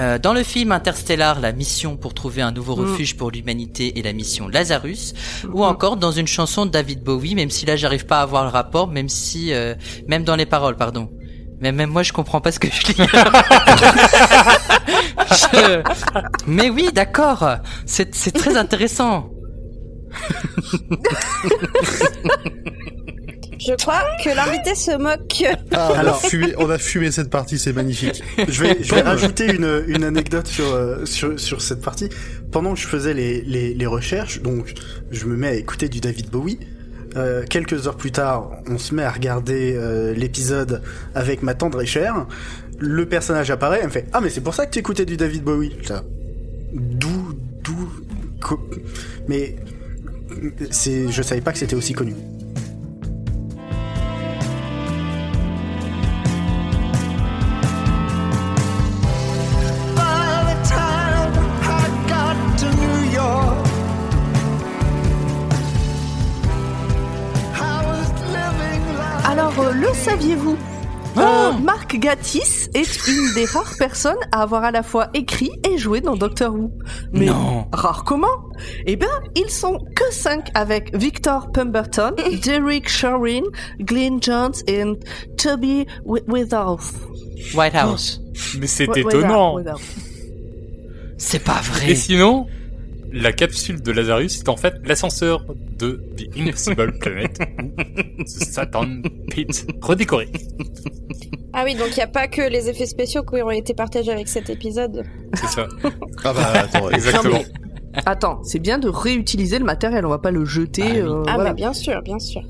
[0.01, 2.81] Euh, dans le film Interstellar, la mission pour trouver un nouveau mm.
[2.81, 5.15] refuge pour l'humanité et la mission Lazarus,
[5.53, 5.63] ou mm.
[5.63, 8.51] encore dans une chanson de David Bowie, même si là j'arrive pas à voir le
[8.51, 9.75] rapport, même si, euh,
[10.09, 11.11] même dans les paroles, pardon.
[11.61, 12.97] Mais même moi je comprends pas ce que je lis.
[16.47, 17.49] Mais oui, d'accord,
[17.87, 19.31] c'est c'est très intéressant.
[23.67, 25.45] Je crois que l'invité se moque.
[25.73, 28.23] Ah, on, Alors, a fumé, on a fumé cette partie, c'est magnifique.
[28.49, 32.09] Je vais, je vais rajouter une, une anecdote sur, euh, sur, sur cette partie.
[32.53, 34.75] Pendant que je faisais les, les, les recherches, donc
[35.11, 36.59] je me mets à écouter du David Bowie.
[37.17, 40.83] Euh, quelques heures plus tard, on se met à regarder euh, l'épisode
[41.15, 42.27] avec ma tendre et chère.
[42.79, 45.17] Le personnage apparaît, elle me fait Ah, mais c'est pour ça que tu écoutais du
[45.17, 45.77] David Bowie.
[46.73, 47.89] D'où, d'où,
[49.29, 49.57] mais
[50.71, 52.15] c'est, je savais pas que c'était aussi connu.
[70.25, 70.57] Saviez-vous
[71.17, 75.53] euh, oh Marc Gatiss est une des rares personnes à avoir à la fois écrit
[75.71, 76.73] et joué dans Doctor Who.
[77.13, 77.67] Mais non.
[77.73, 78.51] rare comment
[78.87, 83.43] Eh bien, ils sont que cinq avec Victor Pemberton, Derek Shorin,
[83.79, 84.83] Glenn Jones et
[85.37, 86.95] Toby Whitehouse.
[87.55, 88.21] Whitehouse.
[88.59, 89.59] Mais c'est étonnant.
[91.17, 91.93] C'est pas vrai.
[91.93, 92.49] Et sinon,
[93.15, 95.45] la capsule de Lazarus est en fait l'ascenseur
[95.79, 97.39] de The Invisible Planet
[98.19, 98.87] ou Satan
[99.31, 100.29] Pit redécoré.
[101.53, 104.11] Ah oui, donc il n'y a pas que les effets spéciaux qui ont été partagés
[104.11, 105.05] avec cet épisode.
[105.35, 105.69] C'est ça.
[106.25, 107.43] ah bah attends, exactement.
[108.07, 110.83] Attends, c'est bien de réutiliser le matériel, on va pas le jeter.
[110.83, 111.01] Ah, oui.
[111.01, 112.43] Euh, ah bien sûr, bien sûr.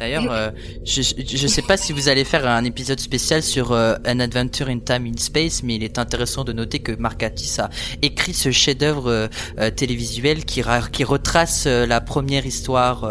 [0.00, 0.50] D'ailleurs, euh,
[0.82, 4.68] je, je sais pas si vous allez faire un épisode spécial sur euh, An Adventure
[4.68, 7.68] in Time in Space, mais il est intéressant de noter que Mark Gatiss a
[8.00, 9.28] écrit ce chef-d'œuvre
[9.58, 13.02] euh, télévisuel qui, qui retrace la première histoire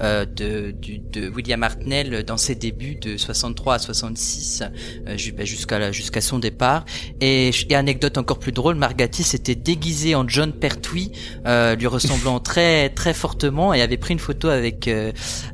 [0.00, 4.62] de, de William Hartnell dans ses débuts de 63 à 66
[5.04, 6.84] bah, jusqu'à jusqu'à son départ.
[7.20, 11.10] Et, et, anecdote encore plus drôle, Mark Gatiss était déguisé en John Pertwee,
[11.44, 14.88] lui ressemblant très très fortement, et avait pris une photo avec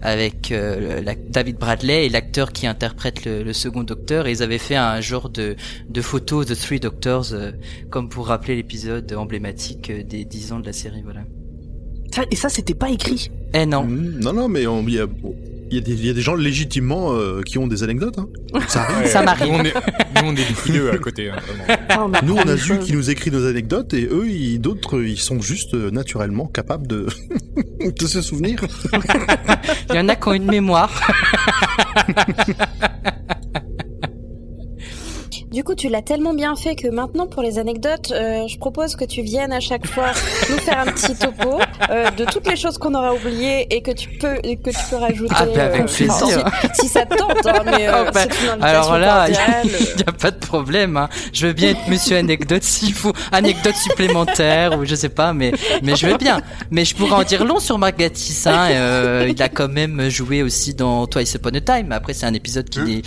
[0.03, 4.27] avec euh, David Bradley et l'acteur qui interprète le, second Docteur.
[4.27, 5.57] Et ils avaient fait un genre de,
[5.89, 7.53] de photo The Three Doctors, euh,
[7.91, 11.03] comme pour rappeler l'épisode emblématique euh, des 10 ans de la série.
[11.03, 11.23] Voilà.
[12.31, 13.31] et ça, c'était pas écrit?
[13.55, 13.85] Eh non.
[13.85, 15.07] Mmh, non, non, mais il y a,
[15.71, 17.15] il y, a des gens légitimement
[17.45, 18.19] qui ont des anecdotes.
[18.19, 18.29] Hein.
[18.69, 19.53] Ça, ça m'arrive.
[19.53, 21.31] Nous, on est, nous, à côté.
[21.31, 21.37] Hein,
[21.89, 24.27] ah, nous, on a vu qui nous écrit nos anecdotes et eux,
[24.59, 27.07] d'autres, ils sont juste naturellement capables de,
[27.81, 28.61] de se souvenir.
[29.91, 30.93] Il y en a qui ont une mémoire.
[35.57, 38.95] Du coup, tu l'as tellement bien fait que maintenant, pour les anecdotes, euh, je propose
[38.95, 40.09] que tu viennes à chaque fois
[40.51, 43.91] nous faire un petit topo euh, de toutes les choses qu'on aura oubliées et que
[43.91, 45.35] tu peux que tu peux rajouter.
[45.35, 46.45] Ah, bah, avec euh, plaisir.
[46.75, 48.25] Si, ça te tente, hein, mais oh, bah,
[48.61, 50.99] alors là, il n'y a, pas de problème.
[50.99, 51.09] Hein.
[51.33, 55.53] Je veux bien être Monsieur Anecdote s'il faut anecdote supplémentaire ou je sais pas, mais
[55.83, 56.43] mais je veux bien.
[56.71, 58.47] Mais je pourrais en dire long sur Gatiss.
[58.47, 61.93] Hein, il a quand même joué aussi dans Twice Upon a Time.
[61.93, 63.03] Après, c'est un épisode qui n'est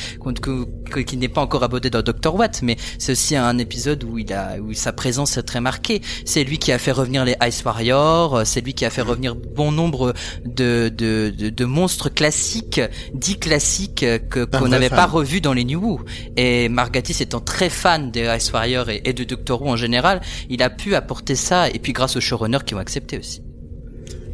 [1.05, 4.57] qui n'est pas encore abordé dans Doctor mais c'est aussi un épisode où il a,
[4.59, 6.01] où sa présence est très marquée.
[6.25, 9.35] C'est lui qui a fait revenir les Ice Warriors, c'est lui qui a fait revenir
[9.35, 10.13] bon nombre
[10.45, 12.81] de, de, de, monstres classiques,
[13.13, 16.01] dits classiques, que, qu'on n'avait pas revus dans les New Who.
[16.37, 20.63] Et Margatis étant très fan des Ice Warriors et, de Doctor Who en général, il
[20.63, 23.41] a pu apporter ça, et puis grâce aux showrunners qui ont accepté aussi.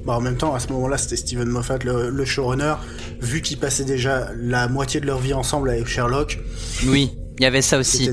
[0.05, 2.75] Bah en même temps, à ce moment-là, c'était Steven Moffat, le, le showrunner,
[3.21, 6.39] vu qu'ils passaient déjà la moitié de leur vie ensemble avec Sherlock.
[6.85, 7.11] Oui.
[7.37, 8.09] Il y avait ça aussi.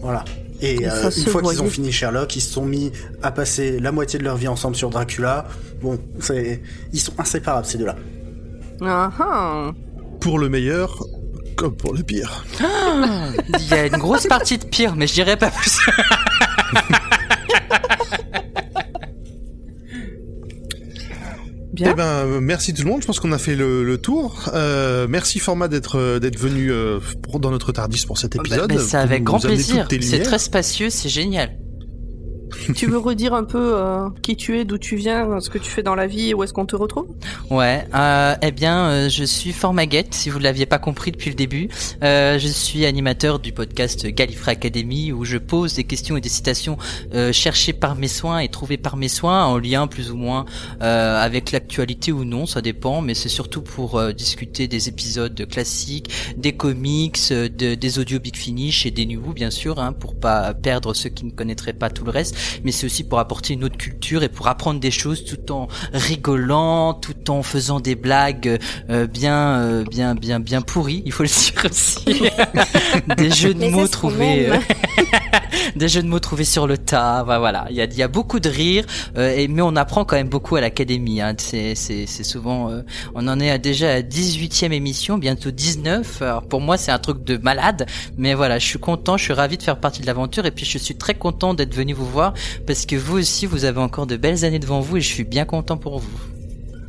[0.00, 0.24] Voilà.
[0.60, 2.92] Et euh, une fois qu'ils ont fini Sherlock, ils se sont mis
[3.22, 5.46] à passer la moitié de leur vie ensemble sur Dracula.
[5.82, 7.96] Bon, c'est ils sont inséparables ces deux-là.
[8.80, 9.72] Ah, ah.
[10.20, 11.04] Pour le meilleur
[11.56, 12.44] comme pour le pire.
[12.60, 13.28] Ah,
[13.58, 15.78] il y a une grosse partie de pire, mais je dirais pas plus.
[21.80, 23.02] Eh ben, merci tout le monde.
[23.02, 24.50] Je pense qu'on a fait le, tour.
[24.54, 26.98] Euh, merci format d'être euh, d'être venu euh,
[27.34, 28.78] dans notre Tardis pour cet épisode.
[28.78, 29.86] c'est avec grand plaisir.
[30.00, 31.56] C'est très spacieux, c'est génial.
[32.74, 35.70] tu veux redire un peu euh, qui tu es, d'où tu viens, ce que tu
[35.70, 37.06] fais dans la vie où est-ce qu'on te retrouve?
[37.50, 41.30] Ouais, euh, eh bien, euh, je suis Formaguette, si vous ne l'aviez pas compris depuis
[41.30, 41.68] le début.
[42.02, 46.28] Euh, je suis animateur du podcast Gallifrey Academy où je pose des questions et des
[46.28, 46.78] citations
[47.32, 50.44] cherchées par mes soins et trouvées par mes soins en lien plus ou moins
[50.80, 56.52] avec l'actualité ou non, ça dépend, mais c'est surtout pour discuter des épisodes classiques, des
[56.52, 60.94] comics, de, des audios Big Finish et des nouveaux bien sûr, hein, pour pas perdre
[60.94, 63.76] ceux qui ne connaîtraient pas tout le reste mais c'est aussi pour apporter une autre
[63.76, 68.58] culture et pour apprendre des choses tout en rigolant, tout en faisant des blagues
[68.90, 71.02] euh, bien, euh, bien, bien, bien pourries.
[71.06, 72.22] Il faut le dire aussi.
[73.16, 74.58] des jeux de mots trouvés, euh,
[75.76, 77.22] des jeux de mots trouvés sur le tas.
[77.22, 78.84] voilà, il y a, y a beaucoup de rire,
[79.16, 81.20] et, mais on apprend quand même beaucoup à l'académie.
[81.20, 81.34] Hein.
[81.38, 82.70] C'est, c'est, c'est souvent,
[83.14, 86.22] on en est à déjà à 18e émission, bientôt 19.
[86.22, 87.86] Alors pour moi, c'est un truc de malade,
[88.16, 90.64] mais voilà, je suis content, je suis ravi de faire partie de l'aventure, et puis
[90.64, 92.33] je suis très content d'être venu vous voir
[92.66, 95.24] parce que vous aussi, vous avez encore de belles années devant vous et je suis
[95.24, 96.33] bien content pour vous.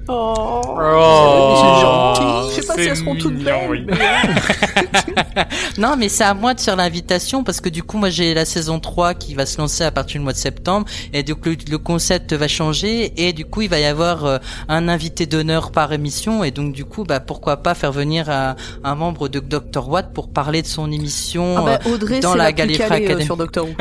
[0.08, 2.56] Oh, oh c'est gentil.
[2.56, 3.88] Je sais pas si elles seront toutes belles.
[5.78, 8.46] non, mais c'est à moi de faire l'invitation parce que du coup, moi, j'ai la
[8.46, 11.58] saison 3 qui va se lancer à partir du mois de septembre et donc le,
[11.70, 14.38] le concept va changer et du coup, il va y avoir euh,
[14.70, 18.56] un invité d'honneur par émission et donc du coup, bah pourquoi pas faire venir un,
[18.84, 22.46] un membre de Dr Watt pour parler de son émission ah bah, Audrey, dans la,
[22.46, 23.74] la Gallifrey euh, Academy sur Doctor Who.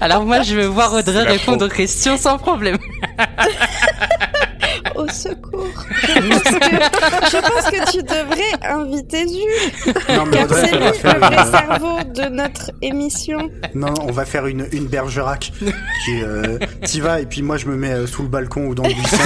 [0.00, 2.76] Alors moi, je vais voir Audrey répondre aux questions sans problème.
[5.14, 5.66] Secours.
[6.02, 9.94] Je pense, que, tu devrais inviter Jules.
[10.32, 13.50] car c'est lui le vrai cerveau de notre émission.
[13.74, 15.52] Non, on va faire une, une Bergerac.
[16.04, 18.74] Qui, euh, t'y vas et puis moi je me mets euh, sous le balcon ou
[18.74, 19.16] dans le buisson.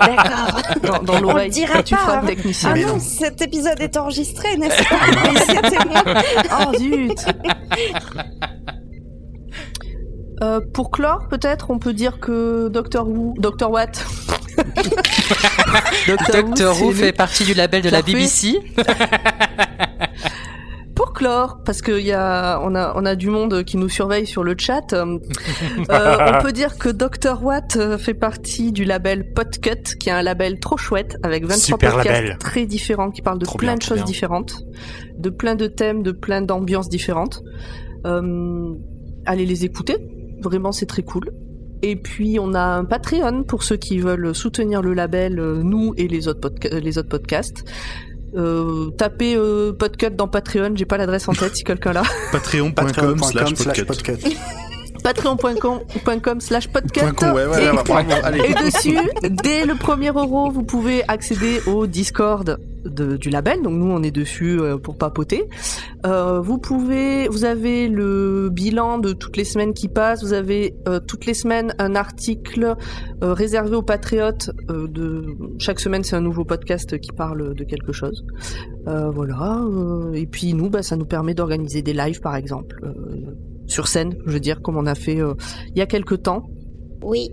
[0.00, 0.62] D'accord.
[0.82, 1.48] Dans, dans l'oreille.
[1.48, 2.20] On dira tu pas.
[2.22, 2.26] Hein.
[2.26, 2.74] technicien.
[2.74, 4.96] Ah non, cet épisode est enregistré, n'est-ce pas?
[6.60, 7.26] Oh zut.
[10.42, 14.06] Euh, pour clore, peut-être, on peut dire que Doctor Who, Doctor Watt.
[16.06, 18.58] Doctor, Who, fait partie du label de la BBC.
[20.94, 24.26] pour folklore, parce qu'il y a, on a, on a du monde qui nous surveille
[24.26, 24.92] sur le chat.
[24.92, 25.18] Euh,
[25.88, 30.22] on peut dire que Dr Watt euh, fait partie du label Podcut, qui est un
[30.22, 32.38] label trop chouette avec 23 Super podcasts label.
[32.38, 34.04] très différents qui parlent de Trop plein bien, de choses bien.
[34.04, 34.64] différentes,
[35.18, 37.42] de plein de thèmes, de plein d'ambiances différentes.
[38.06, 38.74] Euh,
[39.26, 39.96] allez les écouter,
[40.42, 41.30] vraiment c'est très cool.
[41.82, 45.94] Et puis on a un Patreon pour ceux qui veulent soutenir le label, euh, nous
[45.96, 47.64] et les autres, podca- les autres podcasts.
[48.36, 52.02] Euh, tapez euh, Podcut dans Patreon, j'ai pas l'adresse en tête si quelqu'un l'a.
[52.32, 54.36] Patreon.com slash slash podcut.
[55.02, 56.68] Patreon.com slash
[57.34, 58.98] ouais, ouais, Et- ouais, dessus,
[59.42, 63.62] dès le premier euro, vous pouvez accéder au Discord de- du label.
[63.62, 65.44] Donc nous, on est dessus euh, pour papoter.
[66.06, 70.22] Euh, vous pouvez, vous avez le bilan de toutes les semaines qui passent.
[70.22, 72.76] Vous avez euh, toutes les semaines un article
[73.22, 74.50] euh, réservé aux patriotes.
[74.68, 78.24] de chaque semaine, c'est un nouveau podcast qui parle de quelque chose.
[78.86, 79.60] Voilà.
[80.14, 82.82] et puis nous, bah, ça nous permet d'organiser des lives, par exemple.
[83.70, 85.34] Euh, sur scène, je veux dire, comme on a fait euh,
[85.68, 86.46] il y a quelques temps.
[87.02, 87.30] Oui.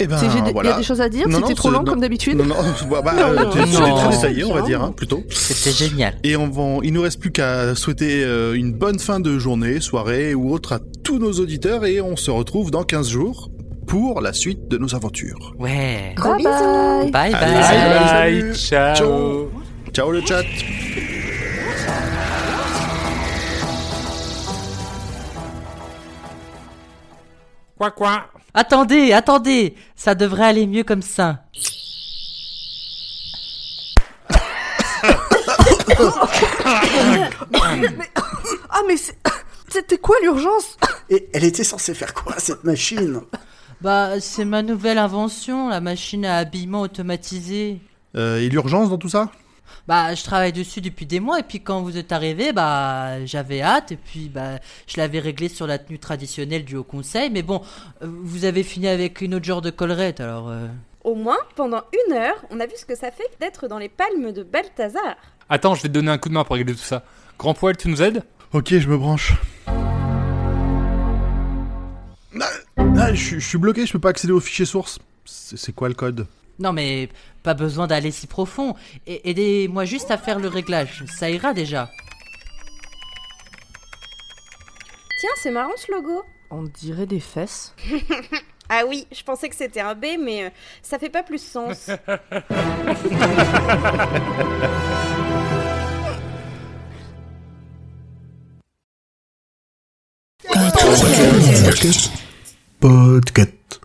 [0.00, 1.26] Eh ben, Il y a des choses à dire?
[1.30, 1.84] C'était trop non.
[1.84, 2.36] comme d'habitude?
[2.36, 2.56] Non, non,
[2.90, 5.22] bah, bah, Non, euh, non, c'était très détaillé, on va dire, hein, plutôt.
[5.30, 6.14] C'était génial.
[6.24, 9.80] Et on va, il nous reste plus qu'à souhaiter euh, une bonne fin de journée,
[9.80, 13.50] soirée ou autre à tous nos auditeurs et on se retrouve dans 15 jours
[13.86, 15.54] pour la suite de nos aventures.
[15.58, 16.14] Ouais.
[16.16, 17.10] Bye bye.
[17.10, 18.42] Bye bye.
[18.42, 18.54] Bye.
[18.54, 19.50] Ciao.
[19.92, 20.44] Ciao le chat.
[27.82, 28.28] Quoi quoi?
[28.54, 31.42] Attendez, attendez, ça devrait aller mieux comme ça.
[38.70, 39.18] Ah mais c'est-
[39.68, 40.76] c'était quoi l'urgence?
[41.10, 43.20] Et elle était censée faire quoi cette machine?
[43.80, 47.80] Bah, c'est ma nouvelle invention, la machine à habillement automatisée.
[48.16, 49.30] Euh, et l'urgence dans tout ça?
[49.88, 53.62] Bah, je travaille dessus depuis des mois et puis quand vous êtes arrivé, bah, j'avais
[53.62, 57.30] hâte et puis bah, je l'avais réglé sur la tenue traditionnelle du Haut Conseil.
[57.30, 57.62] Mais bon,
[58.02, 60.48] euh, vous avez fini avec une autre genre de collerette, alors.
[60.50, 60.68] euh,
[61.02, 63.88] Au moins, pendant une heure, on a vu ce que ça fait d'être dans les
[63.88, 65.16] palmes de Balthazar.
[65.48, 67.02] Attends, je vais te donner un coup de main pour régler tout ça.
[67.38, 68.22] Grand poil, tu nous aides?
[68.52, 69.32] Ok, je me branche.
[72.40, 74.98] Ah, ah, je, suis- je suis bloqué, je peux pas accéder au fichier source.
[75.24, 76.26] C'est quoi le code?
[76.58, 77.08] Non, mais
[77.42, 78.74] pas besoin d'aller si profond.
[79.06, 81.90] Et- Aidez-moi juste à faire le réglage, ça ira déjà.
[85.20, 86.22] Tiens, c'est marrant ce logo.
[86.50, 87.74] On dirait des fesses.
[88.74, 90.50] Ah oui, je pensais que c'était un B, mais euh,
[90.82, 91.90] ça fait pas plus sens.
[102.80, 103.80] Podcut.